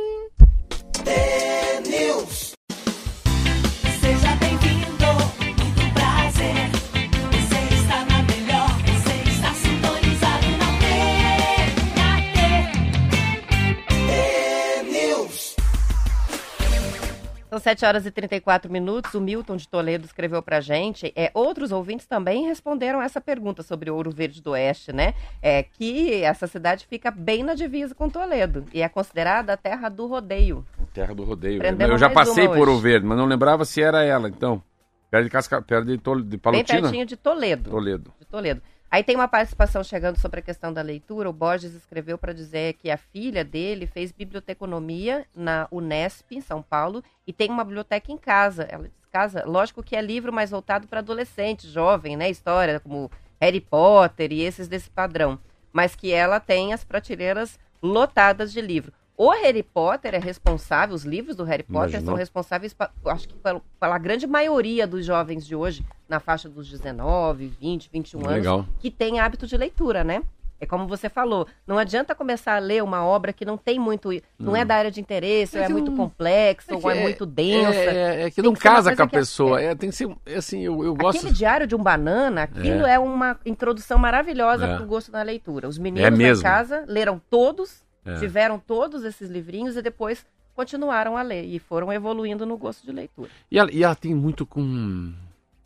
[17.52, 19.12] São 7 horas e 34 minutos.
[19.12, 21.12] O Milton de Toledo escreveu para a gente.
[21.14, 25.12] É, outros ouvintes também responderam essa pergunta sobre Ouro Verde do Oeste, né?
[25.42, 29.90] É que essa cidade fica bem na divisa com Toledo e é considerada a terra
[29.90, 30.64] do rodeio.
[30.94, 31.58] Terra do rodeio.
[31.58, 34.62] Prendemos eu já passei por Ouro Verde, mas não lembrava se era ela, então.
[35.10, 35.60] Perto de, Casca...
[35.60, 36.22] perto de, Tol...
[36.22, 36.64] de Palotina?
[36.64, 37.68] Bem pertinho de Toledo.
[37.68, 38.14] Toledo.
[38.18, 38.62] De Toledo.
[38.92, 41.30] Aí tem uma participação chegando sobre a questão da leitura.
[41.30, 46.60] O Borges escreveu para dizer que a filha dele fez biblioteconomia na Unesp, em São
[46.60, 48.64] Paulo, e tem uma biblioteca em casa.
[48.64, 52.28] Ela diz casa, lógico que é livro mais voltado para adolescente, jovem, né?
[52.28, 55.40] História como Harry Potter e esses desse padrão.
[55.72, 58.92] Mas que ela tem as prateleiras lotadas de livro.
[59.22, 62.06] O Harry Potter é responsável, os livros do Harry Potter Imaginou.
[62.06, 66.48] são responsáveis, pra, acho que pela, pela, grande maioria dos jovens de hoje, na faixa
[66.48, 68.54] dos 19, 20, 21 Legal.
[68.56, 70.24] anos, que tem hábito de leitura, né?
[70.58, 74.10] É como você falou, não adianta começar a ler uma obra que não tem muito,
[74.36, 77.02] não, é da área de interesse, é ou é muito complexa, é ou é, é
[77.02, 77.78] muito densa.
[77.78, 80.62] É, é, é que não que casa com a pessoa, é, tem que ser, assim,
[80.62, 81.18] eu, eu gosto...
[81.18, 85.68] Aquele diário de um banana, aquilo é, uma introdução maravilhosa para o gosto da leitura.
[85.68, 88.16] Os meninos da casa leram todos, é.
[88.16, 92.92] Tiveram todos esses livrinhos e depois continuaram a ler e foram evoluindo no gosto de
[92.92, 93.30] leitura.
[93.50, 95.12] E ela, e ela tem muito com.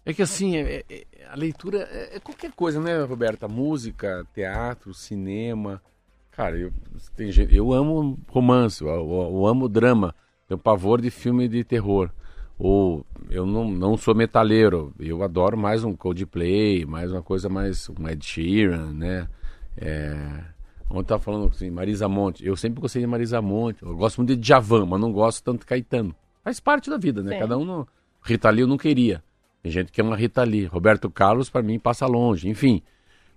[0.04, 3.48] É que assim, é, é, a leitura é, é, qualquer coisa, né, Roberta?
[3.48, 5.82] Música, teatro, cinema.
[6.30, 6.72] Cara, eu,
[7.16, 10.14] tem, eu amo romance, eu, eu, eu amo drama,
[10.46, 12.10] tenho pavor de filme de terror.
[12.58, 17.88] Ou eu não, não sou metaleiro, eu adoro mais um Coldplay, mais uma coisa mais
[17.88, 19.28] um Ed Sheeran, né?
[19.76, 20.55] É,
[20.88, 22.46] Ontem tava falando assim, Marisa Monte.
[22.46, 23.82] Eu sempre gostei de Marisa Monte.
[23.82, 26.14] Eu gosto muito de Djavan, mas não gosto tanto de Caetano.
[26.44, 27.34] Faz parte da vida, né?
[27.34, 27.38] Sim.
[27.40, 27.64] Cada um.
[27.64, 27.88] Não...
[28.22, 29.22] Rita Lee eu não queria.
[29.62, 30.66] Tem gente que ama Rita Lee.
[30.66, 32.48] Roberto Carlos, para mim, passa longe.
[32.48, 32.82] Enfim.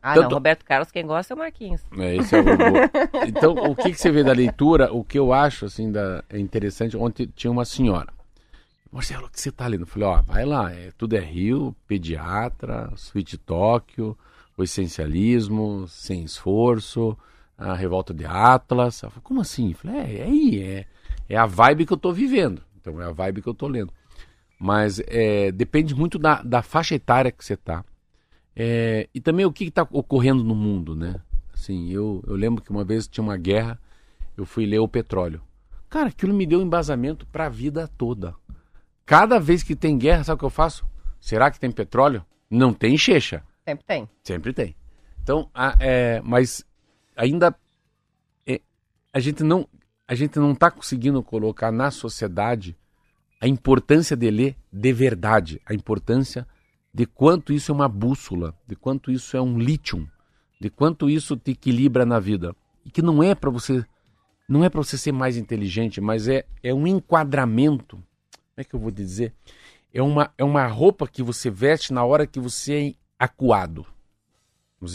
[0.01, 0.29] Ah, tanto...
[0.29, 0.35] não.
[0.35, 1.81] Roberto Carlos, quem gosta é o Marquinhos.
[1.97, 2.43] É, esse é o
[3.27, 4.93] Então, o que, que você vê da leitura?
[4.93, 6.23] O que eu acho, assim, da...
[6.29, 6.95] é interessante.
[6.95, 8.13] Ontem tinha uma senhora.
[8.91, 9.81] Marcelo, o que você tá lendo?
[9.81, 10.71] Eu falei, ó, vai lá.
[10.71, 14.15] É, tudo é Rio, Pediatra, Sweet Tóquio,
[14.55, 17.17] o essencialismo, sem esforço
[17.59, 19.01] a revolta de Atlas.
[19.01, 19.71] Falei, como assim?
[19.71, 20.85] Eu falei, é, é aí, é,
[21.27, 22.63] é a vibe que eu estou vivendo.
[22.79, 23.93] Então é a vibe que eu estou lendo.
[24.57, 27.83] Mas é, depende muito da, da faixa etária que você está.
[28.55, 31.15] É, e também o que está ocorrendo no mundo, né?
[31.53, 33.79] Sim, eu, eu lembro que uma vez tinha uma guerra,
[34.37, 35.41] eu fui ler o petróleo.
[35.89, 38.35] Cara, aquilo me deu embasamento para a vida toda.
[39.05, 40.85] Cada vez que tem guerra, sabe o que eu faço?
[41.19, 42.23] Será que tem petróleo?
[42.49, 43.43] Não tem checha.
[43.67, 44.09] Sempre tem.
[44.23, 44.75] Sempre tem.
[45.21, 46.65] Então, a, é, mas
[47.19, 47.53] ainda
[48.47, 48.61] é,
[49.11, 49.67] a gente não
[50.07, 52.75] a gente não está conseguindo colocar na sociedade
[53.39, 56.47] a importância de ler de verdade, a importância
[56.91, 60.09] de quanto isso é uma bússola, de quanto isso é um lítio,
[60.59, 62.55] de quanto isso te equilibra na vida.
[62.83, 63.85] E que não é para você
[64.47, 67.97] não é para você ser mais inteligente, mas é, é um enquadramento.
[67.97, 69.31] Como é que eu vou dizer?
[69.93, 73.85] É uma, é uma roupa que você veste na hora que você é acuado.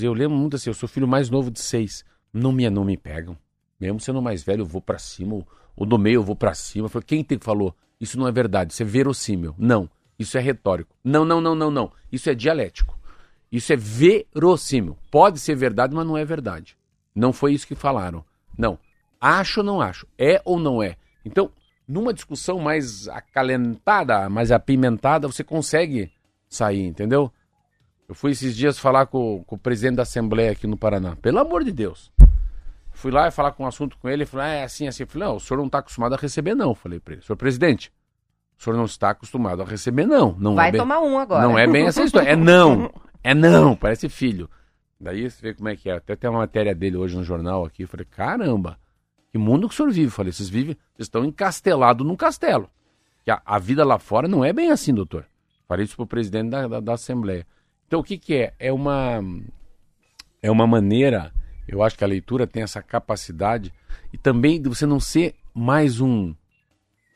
[0.00, 2.04] Eu lembro muito assim, eu sou filho mais novo de seis.
[2.34, 3.38] Não me, não me pegam.
[3.80, 5.46] Mesmo sendo mais velho, eu vou para cima.
[5.76, 6.88] O do meio eu vou para cima.
[6.88, 7.74] Falei, quem te falou?
[8.00, 9.54] Isso não é verdade, isso é verossímil.
[9.56, 10.94] Não, isso é retórico.
[11.02, 11.92] Não, não, não, não, não.
[12.10, 12.98] Isso é dialético.
[13.52, 14.98] Isso é verossímil.
[15.10, 16.76] Pode ser verdade, mas não é verdade.
[17.14, 18.24] Não foi isso que falaram.
[18.58, 18.78] Não.
[19.20, 20.06] Acho ou não acho?
[20.18, 20.96] É ou não é?
[21.24, 21.50] Então,
[21.86, 26.10] numa discussão mais acalentada, mais apimentada, você consegue
[26.48, 27.32] sair, entendeu?
[28.08, 31.16] Eu fui esses dias falar com, com, o presidente da Assembleia aqui no Paraná.
[31.16, 32.12] Pelo amor de Deus.
[32.94, 34.22] Fui lá e falar com um assunto com ele.
[34.22, 35.02] Ele falou: ah, é assim, assim.
[35.02, 36.74] Eu falei: não, o senhor não está acostumado a receber, não.
[36.74, 37.92] Falei para ele: senhor presidente,
[38.58, 40.34] o senhor não está acostumado a receber, não.
[40.38, 41.42] não Vai é bem, tomar um agora.
[41.42, 42.30] Não é bem essa história.
[42.30, 42.90] É não.
[43.22, 43.76] É não.
[43.76, 44.48] Parece filho.
[44.98, 45.94] Daí você vê como é que é.
[45.94, 47.82] Até tem uma matéria dele hoje no jornal aqui.
[47.82, 48.78] Eu falei: caramba,
[49.30, 50.06] que mundo que o senhor vive?
[50.06, 52.70] Eu falei: vocês vivem, vocês estão encastelados num castelo.
[53.24, 55.26] Que a, a, vida lá fora não é bem assim, doutor.
[55.66, 57.46] Falei isso para o presidente da, da, da Assembleia.
[57.86, 58.54] Então o que, que é?
[58.58, 59.20] É uma,
[60.42, 61.32] é uma maneira,
[61.66, 63.72] eu acho que a leitura tem essa capacidade,
[64.12, 66.34] e também de você não ser mais um.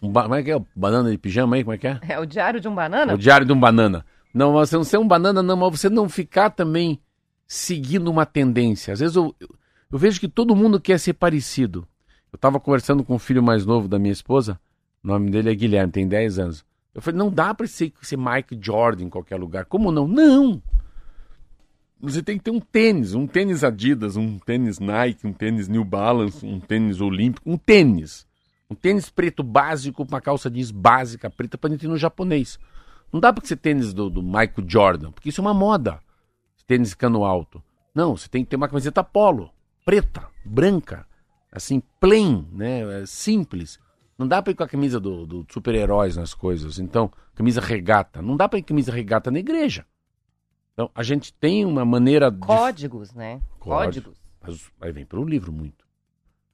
[0.02, 0.60] um como é que é?
[0.74, 1.64] Banana de pijama aí?
[1.64, 2.00] Como é que é?
[2.08, 3.12] É o diário de um banana?
[3.12, 4.04] É o diário de um banana.
[4.32, 7.00] Não, você não ser um banana, não, mas você não ficar também
[7.46, 8.92] seguindo uma tendência.
[8.92, 9.48] Às vezes eu, eu,
[9.90, 11.86] eu vejo que todo mundo quer ser parecido.
[12.30, 14.60] Eu estava conversando com o filho mais novo da minha esposa,
[15.02, 16.64] o nome dele é Guilherme, tem 10 anos.
[16.94, 19.64] Eu falei, não dá para ser, ser Mike Jordan em qualquer lugar.
[19.64, 20.06] Como não?
[20.06, 20.62] Não!
[22.00, 25.84] Você tem que ter um tênis, um tênis Adidas, um tênis Nike, um tênis New
[25.84, 28.24] Balance, um tênis Olímpico, um tênis.
[28.70, 32.58] Um tênis preto básico, uma calça jeans básica preta para gente ir no japonês.
[33.12, 36.00] Não dá para ser tênis do, do Michael Jordan, porque isso é uma moda.
[36.66, 37.62] Tênis cano alto.
[37.94, 39.50] Não, você tem que ter uma camiseta polo,
[39.84, 41.06] preta, branca,
[41.50, 42.82] assim, plain, né?
[43.06, 43.80] Simples.
[44.18, 46.78] Não dá para ir com a camisa do, do super-heróis nas coisas.
[46.78, 48.20] Então, camisa regata.
[48.20, 49.86] Não dá para ir com camisa regata na igreja.
[50.78, 52.30] Então, a gente tem uma maneira.
[52.30, 53.18] Códigos, de...
[53.18, 53.42] né?
[53.58, 54.16] Códigos.
[54.40, 55.84] Mas aí vem para o livro muito.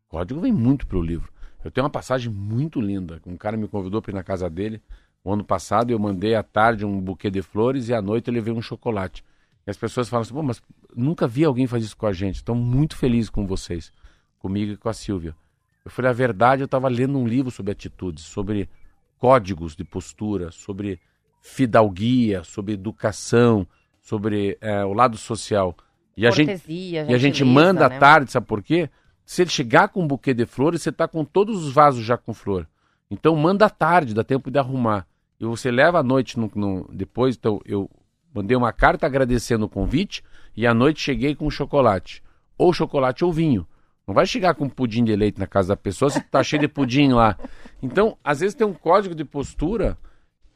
[0.09, 1.31] Código vem muito para o livro.
[1.63, 3.21] Eu tenho uma passagem muito linda.
[3.27, 4.81] Um cara me convidou para ir na casa dele.
[5.23, 8.33] O ano passado eu mandei à tarde um buquê de flores e à noite eu
[8.33, 9.23] levei um chocolate.
[9.67, 10.63] E as pessoas falam assim: Pô, mas
[10.97, 12.37] nunca vi alguém fazer isso com a gente.
[12.37, 13.93] Estou muito feliz com vocês,
[14.39, 15.37] comigo e com a Silvia.
[15.85, 18.71] Eu falei, a verdade, eu estava lendo um livro sobre atitudes, sobre
[19.19, 20.99] códigos de postura, sobre
[21.43, 23.69] fidalguia, sobre educação,
[24.05, 25.75] sobre é, o lado social.
[26.17, 27.97] E a gente, e a gente manda né?
[27.97, 28.89] à tarde, sabe por quê?
[29.25, 32.17] Se ele chegar com um buquê de flores, você está com todos os vasos já
[32.17, 32.69] com flor.
[33.11, 35.07] Então manda à tarde, dá tempo de arrumar.
[35.41, 37.35] E você leva à noite no, no, depois.
[37.35, 37.91] Então eu
[38.33, 40.23] mandei uma carta agradecendo o convite
[40.55, 42.23] e à noite cheguei com chocolate.
[42.59, 43.67] Ou chocolate ou vinho.
[44.07, 46.69] Não vai chegar com pudim de leite na casa da pessoa se tá cheio de
[46.69, 47.39] pudim lá.
[47.83, 49.97] Então, às vezes tem um código de postura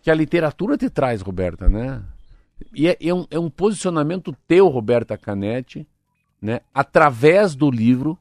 [0.03, 2.03] que a literatura te traz, Roberta, né?
[2.74, 5.86] E é, é, um, é um posicionamento teu, Roberta Canetti,
[6.40, 6.61] né?
[6.72, 8.18] Através do livro,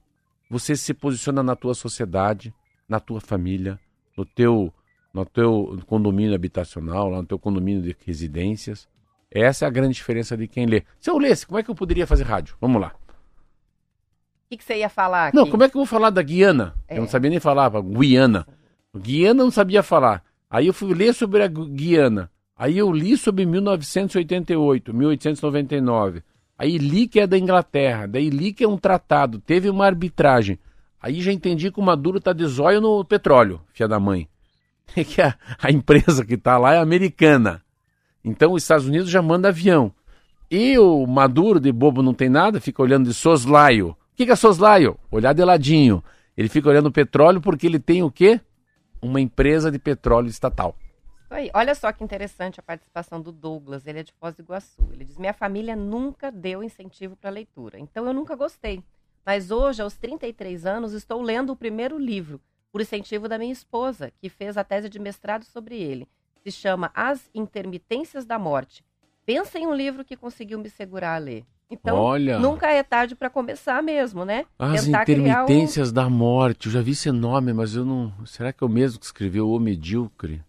[0.49, 2.53] você se posiciona na tua sociedade,
[2.87, 3.79] na tua família,
[4.17, 4.73] no teu,
[5.13, 8.87] no teu condomínio habitacional, lá no teu condomínio de residências.
[9.29, 10.83] Essa é a grande diferença de quem lê.
[10.99, 12.55] Se eu lesse, como é que eu poderia fazer rádio?
[12.61, 12.93] Vamos lá.
[14.45, 15.35] O que, que, você ia falar aqui?
[15.35, 16.73] Não, como é que eu vou falar da Guiana?
[16.87, 16.97] É.
[16.97, 18.47] Eu não sabia nem falar, Guiana.
[18.95, 20.23] Guiana não sabia falar.
[20.49, 22.31] Aí eu fui ler sobre a Guiana.
[22.57, 26.23] Aí eu li sobre 1988, 1899.
[26.57, 28.07] Aí li que é da Inglaterra.
[28.07, 29.39] Daí li que é um tratado.
[29.39, 30.57] Teve uma arbitragem.
[30.99, 34.27] Aí já entendi que o Maduro tá de zóio no petróleo, filha da mãe.
[34.95, 37.61] É que a, a empresa que tá lá é americana.
[38.23, 39.93] Então os Estados Unidos já manda avião.
[40.49, 44.35] E o Maduro, de bobo não tem nada, fica olhando de soslaio que, que é
[44.35, 44.97] soslaio?
[45.11, 46.03] Olhar de ladinho.
[46.35, 48.41] Ele fica olhando o petróleo porque ele tem o quê?
[48.99, 50.75] Uma empresa de petróleo estatal.
[51.29, 54.87] Aí, olha só que interessante a participação do Douglas, ele é de Foz do Iguaçu.
[54.93, 58.81] Ele diz: Minha família nunca deu incentivo para leitura, então eu nunca gostei.
[59.25, 62.39] Mas hoje, aos 33 anos, estou lendo o primeiro livro,
[62.71, 66.07] por incentivo da minha esposa, que fez a tese de mestrado sobre ele.
[66.43, 68.85] Se chama As Intermitências da Morte.
[69.25, 71.43] Pensa em um livro que conseguiu me segurar a ler.
[71.69, 72.39] Então, Olha.
[72.39, 74.45] nunca é tarde para começar mesmo, né?
[74.57, 76.67] As Tentar criar um- intermitências da morte.
[76.67, 78.13] Eu já vi esse nome, mas eu não.
[78.25, 80.41] Será que é o mesmo que escreveu O Medíocre?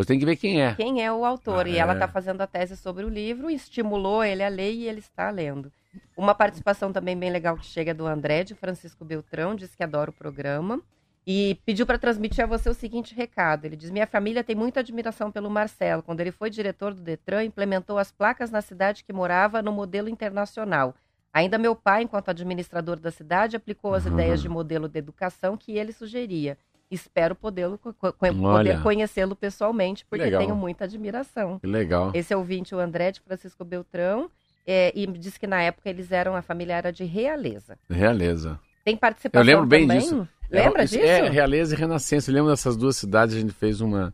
[0.00, 0.74] Você tem que ver quem é.
[0.74, 1.66] quem é o autor.
[1.66, 1.94] Ah, e ela é.
[1.94, 5.70] está fazendo a tese sobre o livro, estimulou ele a ler e ele está lendo.
[6.16, 10.10] Uma participação também bem legal que chega do André, de Francisco Beltrão, diz que adora
[10.10, 10.80] o programa.
[11.26, 13.66] E pediu para transmitir a você o seguinte recado.
[13.66, 16.02] Ele diz: Minha família tem muita admiração pelo Marcelo.
[16.02, 20.08] Quando ele foi diretor do Detran, implementou as placas na cidade que morava no modelo
[20.08, 20.94] internacional.
[21.32, 24.14] Ainda meu pai, enquanto administrador da cidade, aplicou as Uhum.
[24.14, 26.56] ideias de modelo de educação que ele sugeria.
[26.90, 30.40] Espero podê-lo- poder conhecê-lo pessoalmente, porque Legal.
[30.40, 31.58] tenho muita admiração.
[31.60, 32.10] Que legal.
[32.14, 34.28] Esse ouvinte, o André de Francisco Beltrão,
[34.66, 37.78] é, e diz que na época eles eram, a família era de realeza.
[37.88, 38.58] Realeza.
[38.84, 40.00] Tem participação Eu lembro bem também?
[40.00, 40.28] disso.
[40.50, 41.06] Lembra é, isso disso?
[41.06, 42.28] É, Realeza e Renascença.
[42.30, 44.12] Eu lembro dessas duas cidades, a gente fez uma.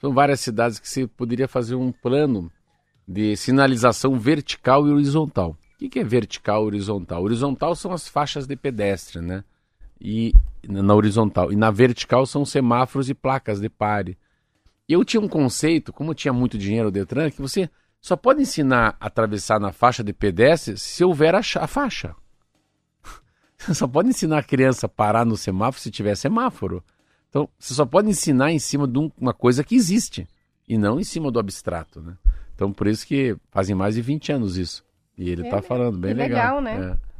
[0.00, 2.50] São várias cidades que se poderia fazer um plano
[3.06, 5.50] de sinalização vertical e horizontal.
[5.74, 7.22] O que que é vertical e horizontal?
[7.22, 9.44] Horizontal são as faixas de pedestre, né?
[10.00, 10.32] E
[10.68, 11.52] na horizontal.
[11.52, 14.16] E na vertical são semáforos e placas de pare.
[14.88, 18.42] Eu tinha um conceito, como eu tinha muito dinheiro o Detran, que você só pode
[18.42, 22.14] ensinar a atravessar na faixa de pedestre se houver a, a faixa.
[23.58, 26.84] Você só pode ensinar a criança a parar no semáforo se tiver semáforo.
[27.30, 30.28] Então, você só pode ensinar em cima de um- uma coisa que existe
[30.68, 32.14] e não em cima do abstrato, né?
[32.54, 34.84] Então, por isso que fazem mais de 20 anos isso.
[35.18, 35.68] E ele É tá mesmo.
[35.68, 36.60] falando, bem legal.
[36.60, 36.92] legal, né?
[36.92, 37.13] É.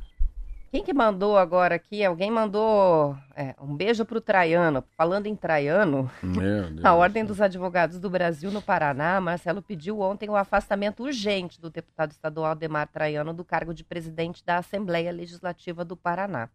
[0.75, 2.05] Quem que mandou agora aqui?
[2.05, 4.83] Alguém mandou é, um beijo pro Traiano.
[4.97, 6.11] Falando em Traiano,
[6.83, 11.71] a Ordem dos Advogados do Brasil no Paraná, Marcelo pediu ontem o afastamento urgente do
[11.71, 16.49] deputado estadual Ademar Traiano do cargo de presidente da Assembleia Legislativa do Paraná.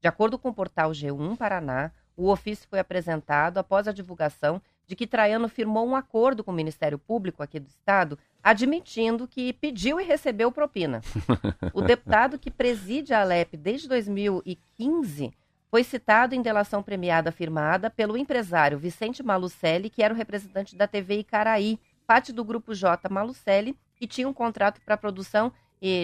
[0.00, 4.94] De acordo com o portal G1 Paraná, o ofício foi apresentado após a divulgação de
[4.94, 10.00] que Traiano firmou um acordo com o Ministério Público aqui do Estado, admitindo que pediu
[10.00, 11.00] e recebeu propina.
[11.74, 15.32] O deputado que preside a Alep desde 2015
[15.68, 20.86] foi citado em delação premiada firmada pelo empresário Vicente Malucelli, que era o representante da
[20.86, 25.52] TV Icaraí, parte do grupo J Malucelli, que tinha um contrato para produção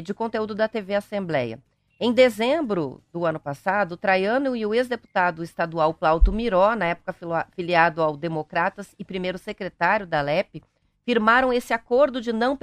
[0.05, 1.59] de conteúdo da TV Assembleia.
[2.05, 8.03] Em dezembro do ano passado, Traiano e o ex-deputado estadual Plauto Miró, na época filiado
[8.03, 10.65] ao Democratas e primeiro secretário da Alep,
[11.05, 12.59] firmaram esse acordo de não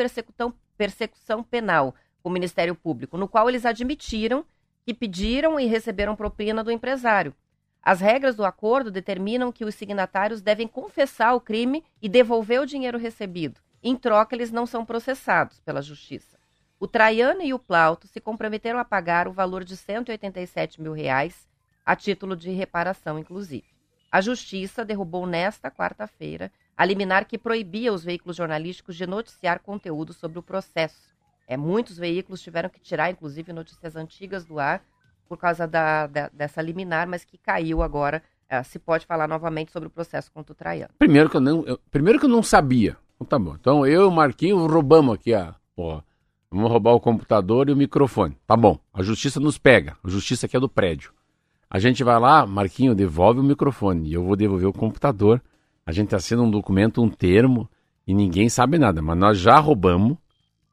[0.77, 4.43] persecução penal com o Ministério Público, no qual eles admitiram
[4.85, 7.33] que pediram e receberam propina do empresário.
[7.81, 12.65] As regras do acordo determinam que os signatários devem confessar o crime e devolver o
[12.65, 13.61] dinheiro recebido.
[13.81, 16.38] Em troca, eles não são processados pela Justiça.
[16.79, 21.47] O Traiano e o Plauto se comprometeram a pagar o valor de 187 mil reais,
[21.85, 23.65] a título de reparação, inclusive.
[24.11, 30.13] A Justiça derrubou nesta quarta-feira a liminar que proibia os veículos jornalísticos de noticiar conteúdo
[30.13, 31.09] sobre o processo.
[31.47, 34.81] É, muitos veículos tiveram que tirar, inclusive, notícias antigas do ar
[35.27, 38.23] por causa da, da- dessa liminar, mas que caiu agora.
[38.51, 40.91] É, se pode falar novamente sobre o processo contra o Traiano.
[40.97, 42.97] Primeiro que eu não, eu- primeiro que eu não sabia.
[43.15, 43.53] Então tá bom.
[43.59, 45.53] Então eu e o Marquinho roubamos aqui a,
[46.51, 48.35] vamos roubar o computador e o microfone.
[48.47, 48.79] Tá bom.
[48.93, 49.95] A justiça nos pega.
[50.03, 51.11] A justiça aqui é do prédio.
[51.69, 55.41] A gente vai lá, Marquinho, devolve o microfone e eu vou devolver o computador.
[55.85, 57.69] A gente assina um documento, um termo
[58.07, 60.17] e ninguém sabe nada, mas nós já roubamos,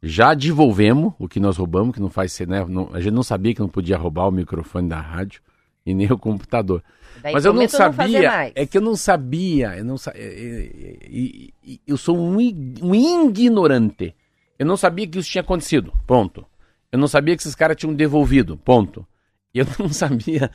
[0.03, 2.65] já devolvemos o que nós roubamos, que não faz ser, né?
[2.67, 5.43] não- a gente não sabia que não podia roubar o microfone da rádio
[5.85, 6.83] e nem o computador.
[7.23, 8.53] Daí Mas eu não sabia, mais.
[8.55, 12.95] é que eu não sabia, eu não sa- é- é- é- eu sou um, um
[12.95, 14.15] ignorante.
[14.59, 16.47] Eu não sabia que isso tinha acontecido, ponto.
[16.91, 19.07] Eu não sabia que esses caras tinham devolvido, ponto.
[19.55, 20.51] Eu não sabia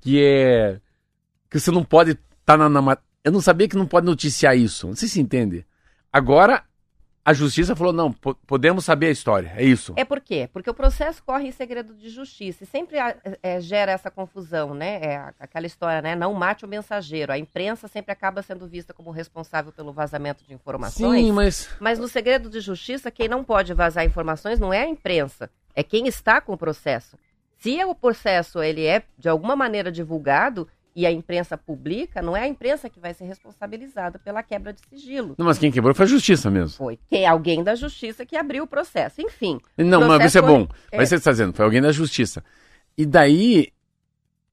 [0.00, 0.80] que é
[1.50, 4.56] que você não pode estar na, na ma- eu não sabia que não pode noticiar
[4.56, 4.86] isso.
[4.88, 5.66] Não sei se entende.
[6.12, 6.64] Agora
[7.24, 9.52] a justiça falou não, po- podemos saber a história.
[9.56, 9.92] É isso.
[9.96, 10.48] É por quê?
[10.52, 14.74] Porque o processo corre em segredo de justiça e sempre há- é, gera essa confusão,
[14.74, 14.98] né?
[15.02, 16.16] É aquela história, né?
[16.16, 17.32] Não mate o mensageiro.
[17.32, 21.20] A imprensa sempre acaba sendo vista como responsável pelo vazamento de informações.
[21.26, 24.88] Sim, mas Mas no segredo de justiça, quem não pode vazar informações não é a
[24.88, 27.16] imprensa, é quem está com o processo.
[27.58, 32.42] Se o processo ele é de alguma maneira divulgado e a imprensa publica, não é
[32.42, 35.34] a imprensa que vai ser responsabilizada pela quebra de sigilo.
[35.38, 36.76] não, mas quem quebrou foi a justiça mesmo.
[36.76, 39.20] Foi que é alguém da justiça que abriu o processo.
[39.20, 39.58] Enfim.
[39.76, 40.68] Não, mas processo isso é bom.
[40.90, 40.96] é.
[40.98, 42.44] Mas você está dizendo, foi alguém da justiça.
[42.96, 43.72] E daí.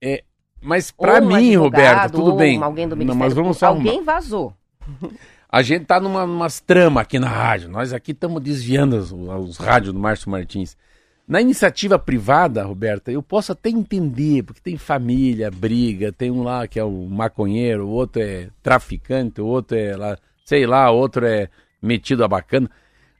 [0.02, 0.24] É,
[0.62, 2.62] mas ou um mim, Roberto, tudo bem.
[2.62, 3.68] Alguém do Não, Ministério mas vamos só.
[3.68, 4.54] Alguém vazou.
[5.52, 7.70] A gente tá numa umas tramas aqui na rádio.
[7.70, 10.78] Nós aqui estamos desviando os, os rádios do Márcio Martins.
[11.30, 16.67] Na iniciativa privada, Roberta, eu posso até entender, porque tem família, briga, tem um lá
[16.67, 20.97] que é o maconheiro, o outro é traficante, o outro é lá, sei lá, o
[20.97, 21.47] outro é
[21.80, 22.67] metido a bacana.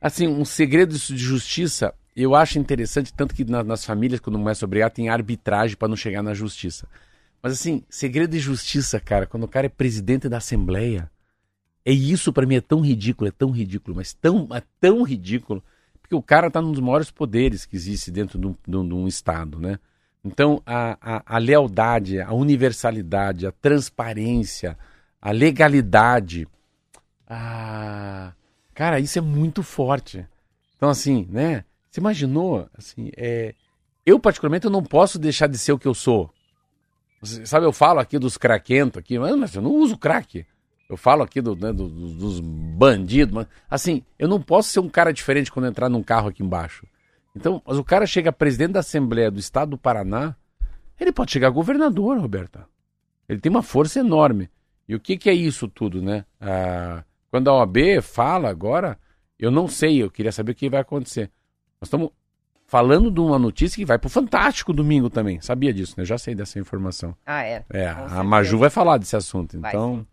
[0.02, 4.66] Assim, um segredo de justiça, eu acho interessante, tanto que na, nas famílias, quando começa
[4.66, 6.88] a brigar, tem arbitragem para não chegar na justiça.
[7.44, 11.12] Mas assim, segredo de justiça, cara, quando o cara é presidente da Assembleia,
[11.86, 15.64] é isso para mim é tão ridículo, é tão ridículo, mas tão, é tão ridículo,
[16.10, 18.88] porque o cara tá num dos maiores poderes que existe dentro de um, de um,
[18.88, 19.78] de um Estado, né?
[20.26, 24.76] Então, a, a, a, lealdade, a universalidade, a transparência,
[25.22, 26.48] a legalidade,
[27.28, 28.34] a...
[28.74, 30.26] cara, isso é muito forte.
[30.76, 31.64] Então, assim, né?
[31.92, 33.54] Você imaginou, assim, é...
[34.04, 36.34] eu particularmente eu não posso deixar de ser o que eu sou.
[37.22, 40.44] Sabe, eu falo aqui dos craquentos aqui, mas eu não uso crack.
[40.90, 44.90] Eu falo aqui do, né, do, dos bandidos, mas assim, eu não posso ser um
[44.90, 46.88] cara diferente quando entrar num carro aqui embaixo.
[47.36, 50.36] Então, mas o cara chega presidente da Assembleia do Estado do Paraná,
[51.00, 52.68] ele pode chegar governador, Roberta.
[53.28, 54.50] Ele tem uma força enorme.
[54.88, 56.26] E o que, que é isso tudo, né?
[56.42, 58.98] Ah, quando a OAB fala agora,
[59.38, 61.30] eu não sei, eu queria saber o que vai acontecer.
[61.80, 62.10] Nós estamos
[62.66, 65.40] falando de uma notícia que vai pro Fantástico domingo também.
[65.42, 66.04] Sabia disso, né?
[66.04, 67.16] Já sei dessa informação.
[67.26, 67.64] Ah, é?
[67.70, 69.56] É, a Maju vai falar desse assunto.
[69.56, 70.06] Então,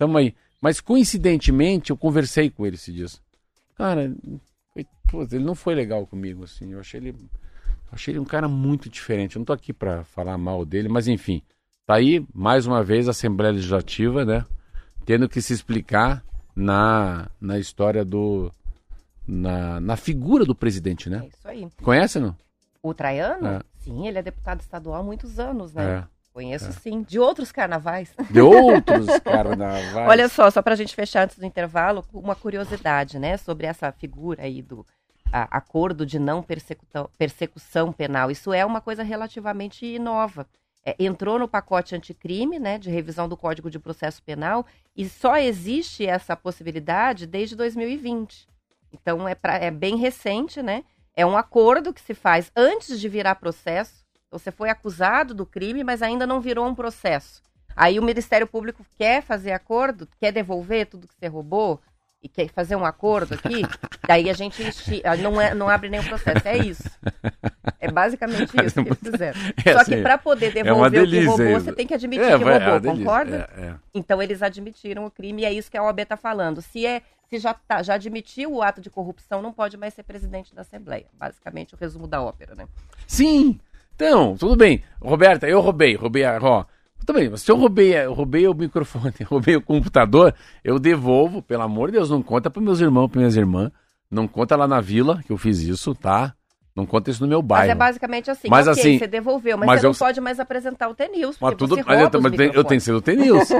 [0.00, 0.34] tamo aí.
[0.62, 3.06] Mas coincidentemente, eu conversei com ele esse dia.
[3.76, 4.14] Cara,
[4.74, 6.72] ele não foi legal comigo, assim.
[6.72, 7.10] Eu achei ele.
[7.10, 9.36] Eu achei ele um cara muito diferente.
[9.36, 11.42] Eu não tô aqui para falar mal dele, mas enfim.
[11.86, 14.46] Tá aí, mais uma vez, a Assembleia Legislativa, né?
[15.04, 16.24] Tendo que se explicar
[16.54, 18.52] na, na história do,
[19.26, 21.22] na, na figura do presidente, né?
[21.24, 21.68] É isso aí.
[21.82, 22.36] Conhece, não?
[22.82, 23.46] O Traiano?
[23.46, 23.60] É.
[23.80, 25.98] Sim, ele é deputado estadual há muitos anos, né?
[25.98, 26.19] É.
[26.32, 26.72] Conheço é.
[26.72, 27.02] sim.
[27.02, 28.14] De outros carnavais.
[28.30, 30.08] De outros carnavais.
[30.08, 33.36] Olha só, só para a gente fechar antes do intervalo, uma curiosidade, né?
[33.36, 34.86] Sobre essa figura aí do
[35.32, 36.44] a, acordo de não
[37.18, 38.30] persecução penal.
[38.30, 40.46] Isso é uma coisa relativamente nova.
[40.84, 44.64] É, entrou no pacote anticrime, né, de revisão do Código de Processo Penal,
[44.96, 48.48] e só existe essa possibilidade desde 2020.
[48.92, 50.84] Então é, pra, é bem recente, né?
[51.14, 54.04] É um acordo que se faz antes de virar processo.
[54.30, 57.42] Você foi acusado do crime, mas ainda não virou um processo.
[57.76, 61.80] Aí o Ministério Público quer fazer acordo, quer devolver tudo que você roubou
[62.22, 63.62] e quer fazer um acordo aqui,
[64.06, 64.62] daí a gente
[65.22, 66.46] não, é, não abre nenhum processo.
[66.46, 66.90] É isso.
[67.80, 69.40] É basicamente isso que eles fizeram.
[69.64, 71.94] É Só assim, que para poder é devolver é o que roubou, você tem que
[71.94, 73.50] admitir é, que roubou, é concorda?
[73.56, 76.60] É, então eles admitiram o crime e é isso que a OAB está falando.
[76.60, 80.02] Se é se já, tá, já admitiu o ato de corrupção, não pode mais ser
[80.02, 81.06] presidente da Assembleia.
[81.12, 82.66] Basicamente, o resumo da ópera, né?
[83.06, 83.60] Sim!
[84.00, 84.82] Então, tudo bem.
[84.98, 86.38] Roberta, eu roubei, roubei a.
[86.40, 86.64] Ó,
[87.04, 90.34] tudo bem, se eu roubei, eu roubei o microfone, roubei o computador,
[90.64, 93.70] eu devolvo, pelo amor de Deus, não conta para meus irmãos, para minhas irmãs.
[94.10, 96.34] Não conta lá na vila que eu fiz isso, tá?
[96.74, 97.68] Não conta isso no meu bairro.
[97.68, 99.90] Mas é basicamente assim, mas okay, assim, você devolveu, mas, mas você eu...
[99.90, 102.92] não pode mais apresentar o T-News, mas tudo, mas eu, mas eu tenho que ser
[102.92, 103.50] o T-News.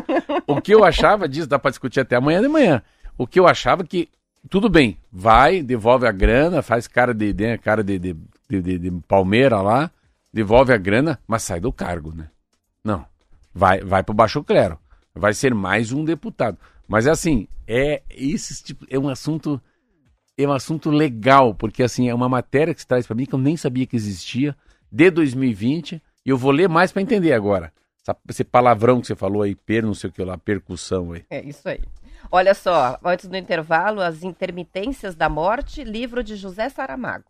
[0.47, 2.83] o que eu achava disso, dá para discutir até amanhã de manhã.
[3.19, 4.09] O que eu achava que,
[4.49, 8.17] tudo bem, vai, devolve a grana, faz cara de, de cara de, de,
[8.49, 9.91] de, de Palmeira lá,
[10.33, 12.31] devolve a grana, mas sai do cargo, né?
[12.85, 13.05] Não.
[13.53, 14.79] Vai, vai pro baixo clero.
[15.15, 16.59] Vai ser mais um deputado.
[16.87, 19.61] Mas é assim, é esse tipo, é um assunto
[20.43, 23.35] é um assunto legal, porque assim, é uma matéria que se traz para mim que
[23.35, 24.57] eu nem sabia que existia,
[24.91, 27.73] de 2020, e eu vou ler mais para entender agora.
[28.29, 31.25] Esse palavrão que você falou aí, per, não sei o que lá, percussão aí.
[31.31, 31.81] É isso aí.
[32.31, 37.25] Olha só, antes do intervalo, As Intermitências da Morte, livro de José Saramago.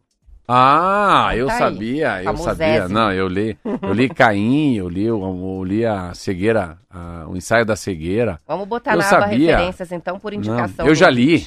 [0.52, 2.88] Ah, tá eu aí, sabia, eu sabia.
[2.88, 7.36] Não, eu li, eu li Caim, eu li, eu, eu li a cegueira, a, o
[7.36, 8.40] ensaio da cegueira.
[8.48, 9.56] Vamos botar eu na aba sabia.
[9.56, 10.84] referências então por indicação.
[10.84, 11.46] Não, eu já li.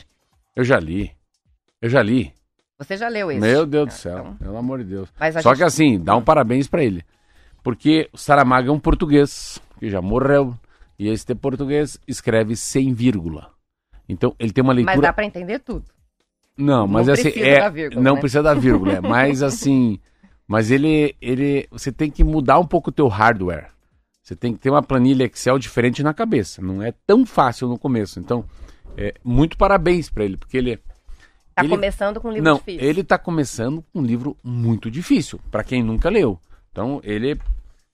[0.55, 1.11] Eu já li.
[1.81, 2.31] Eu já li.
[2.79, 3.41] Você já leu esse?
[3.41, 4.35] Meu Deus do céu, então...
[4.35, 5.09] pelo amor de Deus.
[5.41, 5.57] Só gente...
[5.57, 7.03] que assim, dá um parabéns para ele.
[7.61, 10.55] Porque o Saramago é um português que já morreu,
[10.97, 13.51] e este português escreve sem vírgula.
[14.07, 14.95] Então, ele tem uma leitura...
[14.95, 15.83] Mas dá para entender tudo.
[16.57, 18.19] Não, mas não assim, é, vírgula, não né?
[18.19, 19.99] precisa da vírgula, é, mas assim,
[20.47, 23.71] mas ele, ele, você tem que mudar um pouco o teu hardware.
[24.21, 26.61] Você tem que ter uma planilha Excel diferente na cabeça.
[26.61, 28.21] Não é tão fácil no começo.
[28.21, 28.45] Então,
[28.95, 30.79] é, muito parabéns para ele, porque ele
[31.55, 32.81] Tá ele, começando com um livro não, difícil.
[32.81, 36.39] Ele está começando com um livro muito difícil, para quem nunca leu.
[36.71, 37.39] Então, ele,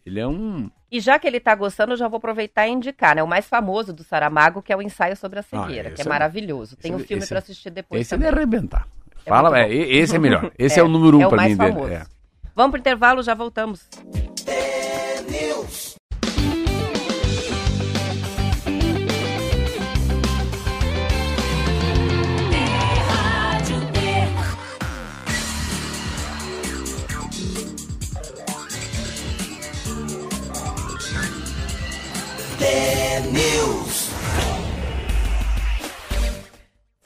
[0.05, 3.15] ele é um, e já que ele está gostando, eu já vou aproveitar e indicar,
[3.15, 3.21] né?
[3.21, 6.01] O mais famoso do Saramago, que é o ensaio sobre a ah, cegueira, ah, que
[6.01, 6.75] é, é maravilhoso.
[6.75, 8.01] Tem um filme para assistir depois.
[8.01, 8.27] Esse também.
[8.27, 8.87] é arrebentar.
[9.25, 10.51] É Fala, é, esse é melhor.
[10.57, 11.87] Esse é, é o número um é para mim famoso.
[11.87, 11.95] dele.
[11.95, 12.05] É.
[12.55, 13.87] Vamos pro intervalo, já voltamos.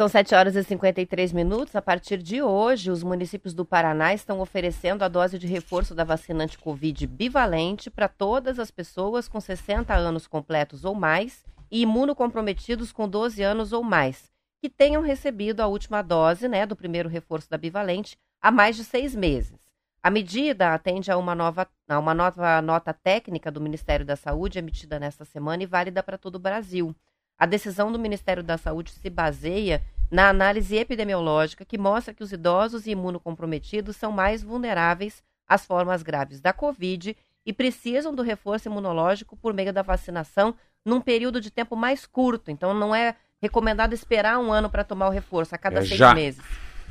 [0.04, 1.74] São 7 horas e 53 minutos.
[1.78, 6.04] A partir de hoje, os municípios do Paraná estão oferecendo a dose de reforço da
[6.04, 12.91] vacina anti-Covid bivalente para todas as pessoas com 60 anos completos ou mais e imunocomprometidos
[12.91, 14.30] com 12 anos ou mais,
[14.62, 18.84] que tenham recebido a última dose né, do primeiro reforço da bivalente há mais de
[18.84, 19.58] seis meses.
[20.04, 24.60] A medida atende a uma nova, a uma nova nota técnica do Ministério da Saúde
[24.60, 26.93] emitida nesta semana e válida para todo o Brasil.
[27.44, 32.32] A decisão do Ministério da Saúde se baseia na análise epidemiológica que mostra que os
[32.32, 38.70] idosos e imunocomprometidos são mais vulneráveis às formas graves da Covid e precisam do reforço
[38.70, 42.50] imunológico por meio da vacinação num período de tempo mais curto.
[42.50, 45.98] Então, não é recomendado esperar um ano para tomar o reforço, a cada é seis
[45.98, 46.16] já.
[46.16, 46.41] meses.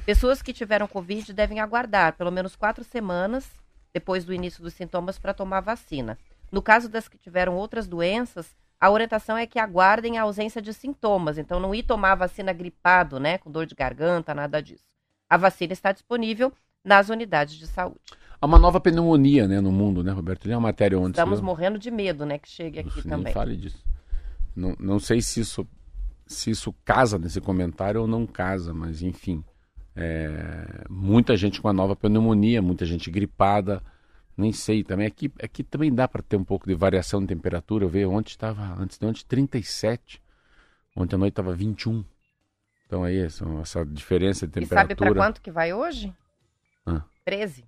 [0.05, 3.50] Pessoas que tiveram Covid devem aguardar pelo menos quatro semanas
[3.90, 6.18] depois do início dos sintomas para tomar a vacina.
[6.50, 10.74] No caso das que tiveram outras doenças, a orientação é que aguardem a ausência de
[10.74, 11.39] sintomas.
[11.39, 13.39] Então, não ir tomar a vacina gripado, né?
[13.39, 14.83] Com dor de garganta, nada disso.
[15.30, 16.53] A vacina está disponível
[16.85, 18.01] nas unidades de saúde.
[18.41, 20.43] Há uma nova pneumonia, né, no mundo, né, Roberto?
[20.43, 23.33] Tem uma matéria onde Estamos morrendo de medo, né, que chegue aqui Uf, também.
[23.33, 23.85] Fale disso.
[24.57, 25.64] Não, não sei se isso,
[26.26, 29.45] se isso casa nesse comentário ou não casa, mas enfim.
[29.95, 33.80] É, muita gente com a nova pneumonia, muita gente gripada,
[34.37, 35.07] nem sei também.
[35.07, 37.85] Aqui, aqui também dá para ter um pouco de variação de temperatura.
[37.85, 40.22] Eu vi ontem estava, antes de ontem, 37.
[40.97, 42.05] Ontem à noite estava 21.
[42.87, 44.80] Então aí, essa, essa diferença de temperatura.
[44.80, 46.14] E sabe para quanto que vai hoje?
[46.85, 47.03] Ah.
[47.24, 47.64] 13.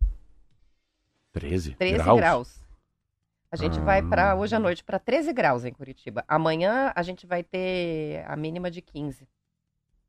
[1.32, 1.74] 13?
[1.76, 2.18] 13 graus.
[2.18, 2.64] graus.
[3.50, 3.82] A gente ah.
[3.82, 6.24] vai para hoje à noite para 13 graus em Curitiba.
[6.26, 9.26] Amanhã a gente vai ter a mínima de 15.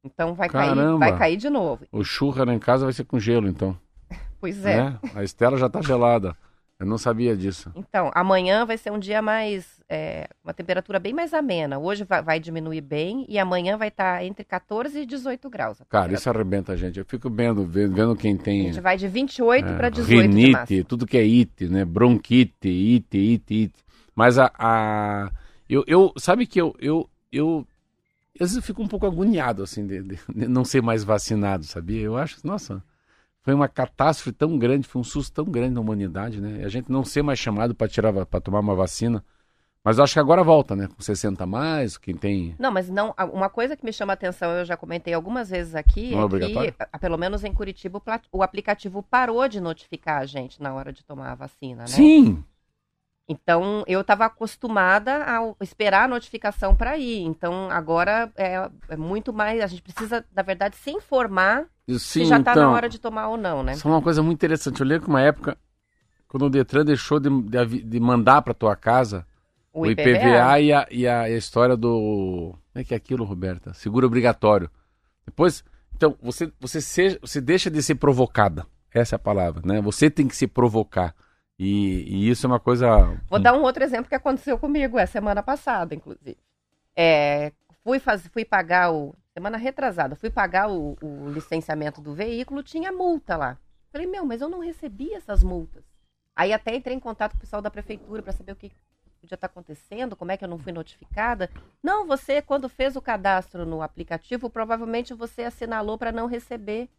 [0.03, 1.85] Então vai cair, vai cair de novo.
[1.91, 3.77] O churra lá em casa vai ser com gelo, então.
[4.39, 4.77] Pois é.
[4.77, 4.99] Né?
[5.15, 6.37] A Estela já está gelada.
[6.77, 7.71] Eu não sabia disso.
[7.73, 9.81] Então, amanhã vai ser um dia mais.
[9.87, 11.79] É, uma temperatura bem mais amena.
[11.79, 15.81] Hoje vai, vai diminuir bem e amanhã vai estar tá entre 14 e 18 graus.
[15.89, 16.99] Cara, isso arrebenta a gente.
[16.99, 18.61] Eu fico vendo, vendo quem tem.
[18.61, 20.21] A gente vai de 28 é, para 18.
[20.21, 21.85] Rinite, tudo que é it, né?
[21.85, 23.73] Bronquite, it, it, it.
[24.13, 24.51] Mas a.
[24.59, 25.31] a...
[25.69, 27.65] Eu, eu, sabe que eu, eu, eu,
[28.35, 31.63] às vezes eu fico um pouco agoniado, assim, de, de, de não ser mais vacinado,
[31.63, 32.01] sabia?
[32.01, 32.83] Eu acho, nossa,
[33.45, 36.61] foi uma catástrofe tão grande, foi um susto tão grande na humanidade, né?
[36.61, 39.23] E a gente não ser mais chamado para tirar para tomar uma vacina.
[39.83, 40.87] Mas acho que agora volta, né?
[40.87, 42.55] Com 60 a mais, quem tem.
[42.57, 43.13] Não, mas não.
[43.31, 46.69] Uma coisa que me chama a atenção, eu já comentei algumas vezes aqui, não é,
[46.69, 50.91] é que, pelo menos em Curitiba, o aplicativo parou de notificar a gente na hora
[50.91, 51.87] de tomar a vacina, né?
[51.87, 52.43] Sim.
[53.27, 57.23] Então, eu estava acostumada a esperar a notificação para ir.
[57.23, 59.61] Então, agora é, é, muito mais.
[59.61, 62.99] A gente precisa, na verdade, se informar Sim, se já está então, na hora de
[62.99, 63.73] tomar ou não, né?
[63.73, 64.79] Isso é uma coisa muito interessante.
[64.79, 65.57] Eu lembro que uma época,
[66.27, 69.25] quando o Detran deixou de, de, de mandar para tua casa
[69.73, 72.53] o, o IPVA, IPVA e, a, e, a, história do.
[72.71, 73.73] Como é que é aquilo, Roberta?
[73.73, 74.69] Seguro obrigatório.
[75.25, 75.63] Depois.
[75.95, 78.67] Então, você, você, seja, você deixa de ser provocada.
[78.93, 79.81] Essa é a palavra, né?
[79.81, 81.15] Você tem que se provocar.
[81.57, 83.17] E, e, isso é uma coisa.
[83.29, 86.37] Vou dar um outro exemplo que aconteceu comigo, é semana passada, inclusive.
[86.95, 87.51] É,
[87.83, 89.15] fui, faz, fui pagar o.
[89.33, 93.57] Semana retrasada, fui pagar o, o, licenciamento do veículo, tinha multa lá.
[93.91, 95.83] Falei, meu, mas eu não recebi essas multas.
[96.33, 98.71] Aí até entrei em contato com o pessoal da prefeitura para saber o que
[99.19, 101.49] podia estar tá acontecendo, como é que eu não fui notificada.
[101.83, 106.89] Não, você, quando fez o cadastro no aplicativo, provavelmente você assinalou para não receber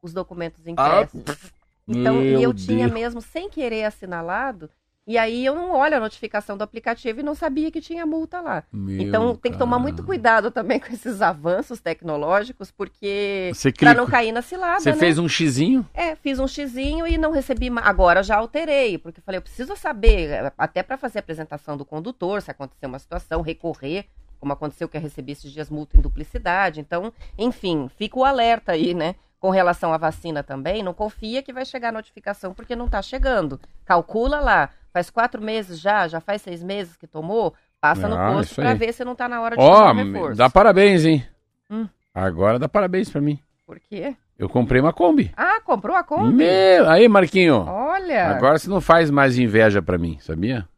[0.00, 1.22] os documentos impressos.
[1.28, 1.61] Ah.
[1.86, 2.66] Então, Meu e eu Deus.
[2.66, 4.70] tinha mesmo, sem querer, assinalado.
[5.04, 8.40] E aí eu não olho a notificação do aplicativo e não sabia que tinha multa
[8.40, 8.62] lá.
[8.72, 14.06] Meu então tem que tomar muito cuidado também com esses avanços tecnológicos, porque para não
[14.06, 14.80] cair na cilada.
[14.80, 14.96] Você né?
[14.96, 15.84] fez um xizinho?
[15.92, 17.68] É, fiz um xizinho e não recebi.
[17.82, 22.40] Agora já alterei, porque falei, eu preciso saber, até para fazer a apresentação do condutor,
[22.40, 24.06] se acontecer uma situação, recorrer,
[24.38, 26.78] como aconteceu que eu recebi esses dias multa em duplicidade.
[26.78, 29.16] Então, enfim, fica o alerta aí, né?
[29.42, 33.02] Com relação à vacina também, não confia que vai chegar a notificação, porque não está
[33.02, 33.58] chegando.
[33.84, 38.36] Calcula lá, faz quatro meses já, já faz seis meses que tomou, passa ah, no
[38.36, 40.38] posto para ver se não está na hora de Ó, oh, reforço.
[40.38, 41.26] dá parabéns, hein?
[41.68, 41.88] Hum.
[42.14, 43.36] Agora dá parabéns para mim.
[43.66, 44.14] Por quê?
[44.38, 45.32] Eu comprei uma Kombi.
[45.36, 46.34] Ah, comprou a Kombi?
[46.34, 47.64] Meu, aí, Marquinho.
[47.66, 48.28] Olha.
[48.28, 50.68] Agora você não faz mais inveja para mim, sabia?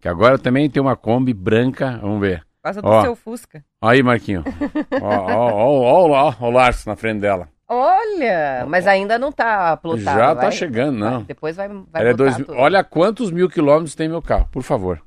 [0.00, 2.42] Que agora também tem uma Kombi branca, vamos ver.
[2.62, 3.02] Passa do ó.
[3.02, 3.62] seu Fusca.
[3.78, 4.42] Aí, Marquinho.
[5.02, 7.54] ó, ó, ó, ó, ó, o Larson na frente dela.
[7.68, 10.18] Olha, mas ainda não está plotado.
[10.18, 11.18] Já está chegando, não.
[11.18, 15.02] Vai, depois vai, vai é dois, Olha quantos mil quilômetros tem meu carro, por favor.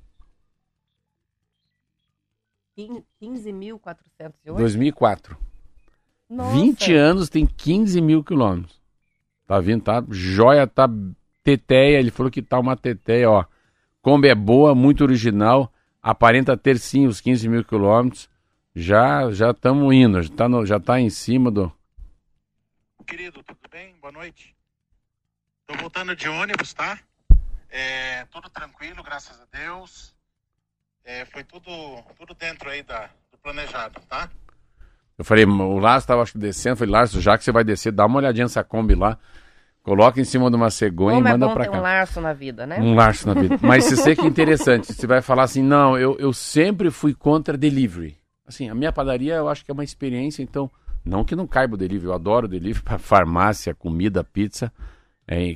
[3.22, 4.32] 15.408?
[4.45, 5.38] 2004.
[6.30, 6.51] Nossa.
[6.51, 8.80] 20 anos tem 15 mil quilômetros.
[9.47, 10.03] Tá vindo, tá?
[10.10, 10.88] Joia, tá
[11.43, 11.99] teteia.
[11.99, 13.45] Ele falou que tá uma teteia, ó.
[14.01, 15.72] Kombi é boa, muito original.
[16.01, 18.30] Aparenta ter sim os 15 mil quilômetros.
[18.76, 21.72] Já já estamos indo, já está já tá em cima do.
[23.10, 23.95] Querido, tudo bem?
[23.99, 24.55] Boa noite.
[25.66, 26.99] Tô voltando de ônibus, tá?
[27.68, 30.14] É, tudo tranquilo, graças a Deus.
[31.03, 31.72] É, foi tudo,
[32.16, 34.30] tudo dentro aí da, do planejado, tá?
[35.18, 38.20] Eu falei, o Lázaro estava descendo, falei, Lázaro, já que você vai descer, dá uma
[38.20, 39.18] olhadinha nessa Kombi lá.
[39.82, 41.80] Coloca em cima de uma cegonha Como e é manda bom pra ter cá.
[41.80, 42.80] um larço na vida, né?
[42.80, 43.57] Um larço na vida.
[43.60, 44.93] Mas você sei que é interessante.
[44.93, 48.20] Você vai falar assim, não, eu, eu sempre fui contra delivery.
[48.45, 50.70] Assim, a minha padaria eu acho que é uma experiência, então,
[51.06, 54.72] não que não caiba o delivery, eu adoro o delivery para farmácia, comida, pizza.
[55.28, 55.56] É,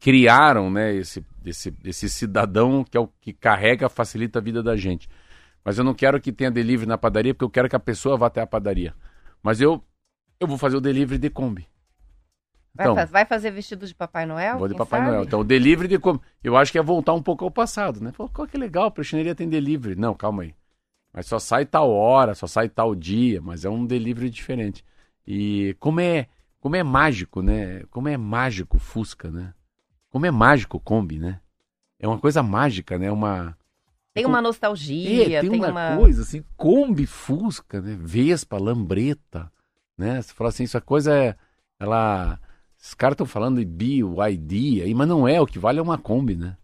[0.00, 4.74] criaram, né, esse, esse, esse cidadão que é o que carrega, facilita a vida da
[4.76, 5.08] gente.
[5.64, 8.16] Mas eu não quero que tenha delivery na padaria, porque eu quero que a pessoa
[8.16, 8.94] vá até a padaria.
[9.42, 9.82] Mas eu,
[10.40, 11.68] eu vou fazer o delivery de Kombi.
[12.74, 14.58] Vai, Então, fa- vai fazer vestido de Papai Noel?
[14.58, 15.10] Vou de Papai sabe?
[15.10, 15.24] Noel.
[15.24, 16.20] Então, o delivery de como.
[16.42, 18.12] Eu acho que é voltar um pouco ao passado, né?
[18.16, 19.94] Pô, qual que legal, a prestinaria tem delivery.
[19.94, 20.54] Não, calma aí.
[21.12, 24.84] Mas só sai tal hora, só sai tal dia, mas é um delivery diferente.
[25.26, 26.26] E como é,
[26.60, 27.82] como é mágico, né?
[27.90, 29.52] Como é mágico o Fusca, né?
[30.10, 31.40] Como é mágico o Kombi, né?
[31.98, 33.10] É uma coisa mágica, né?
[33.10, 33.56] Uma.
[34.14, 35.96] Tem uma nostalgia, É, tem, uma, uma...
[35.96, 37.96] coisa assim, Kombi, Fusca, né?
[37.98, 39.50] Vespa, Lambreta,
[39.96, 40.20] né?
[40.20, 41.36] Você fala assim, essa coisa é,
[41.80, 42.38] ela,
[42.80, 45.96] os caras estão falando de BYD aí, mas não é, o que vale é uma
[45.96, 46.56] Kombi, né?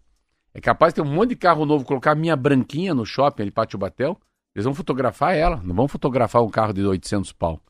[0.53, 3.43] É capaz de ter um monte de carro novo, colocar a minha branquinha no shopping
[3.43, 4.19] ali, Pátio Batel,
[4.59, 7.61] eles vão fotografar ela, não vão fotografar um carro de 800 pau.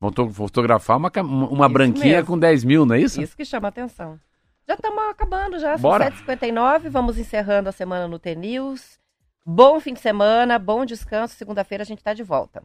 [0.00, 2.26] Vão to- fotografar uma, uma Isso branquinha mesmo.
[2.26, 3.20] com 10 mil, não é isso?
[3.20, 4.18] Isso que chama atenção.
[4.66, 6.10] Já estamos acabando já, são Bora.
[6.12, 8.98] 7h59, vamos encerrando a semana no T-News.
[9.44, 11.34] Bom fim de semana, bom descanso.
[11.34, 12.62] Segunda-feira a gente está de volta.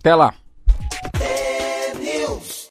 [0.00, 0.34] Até lá.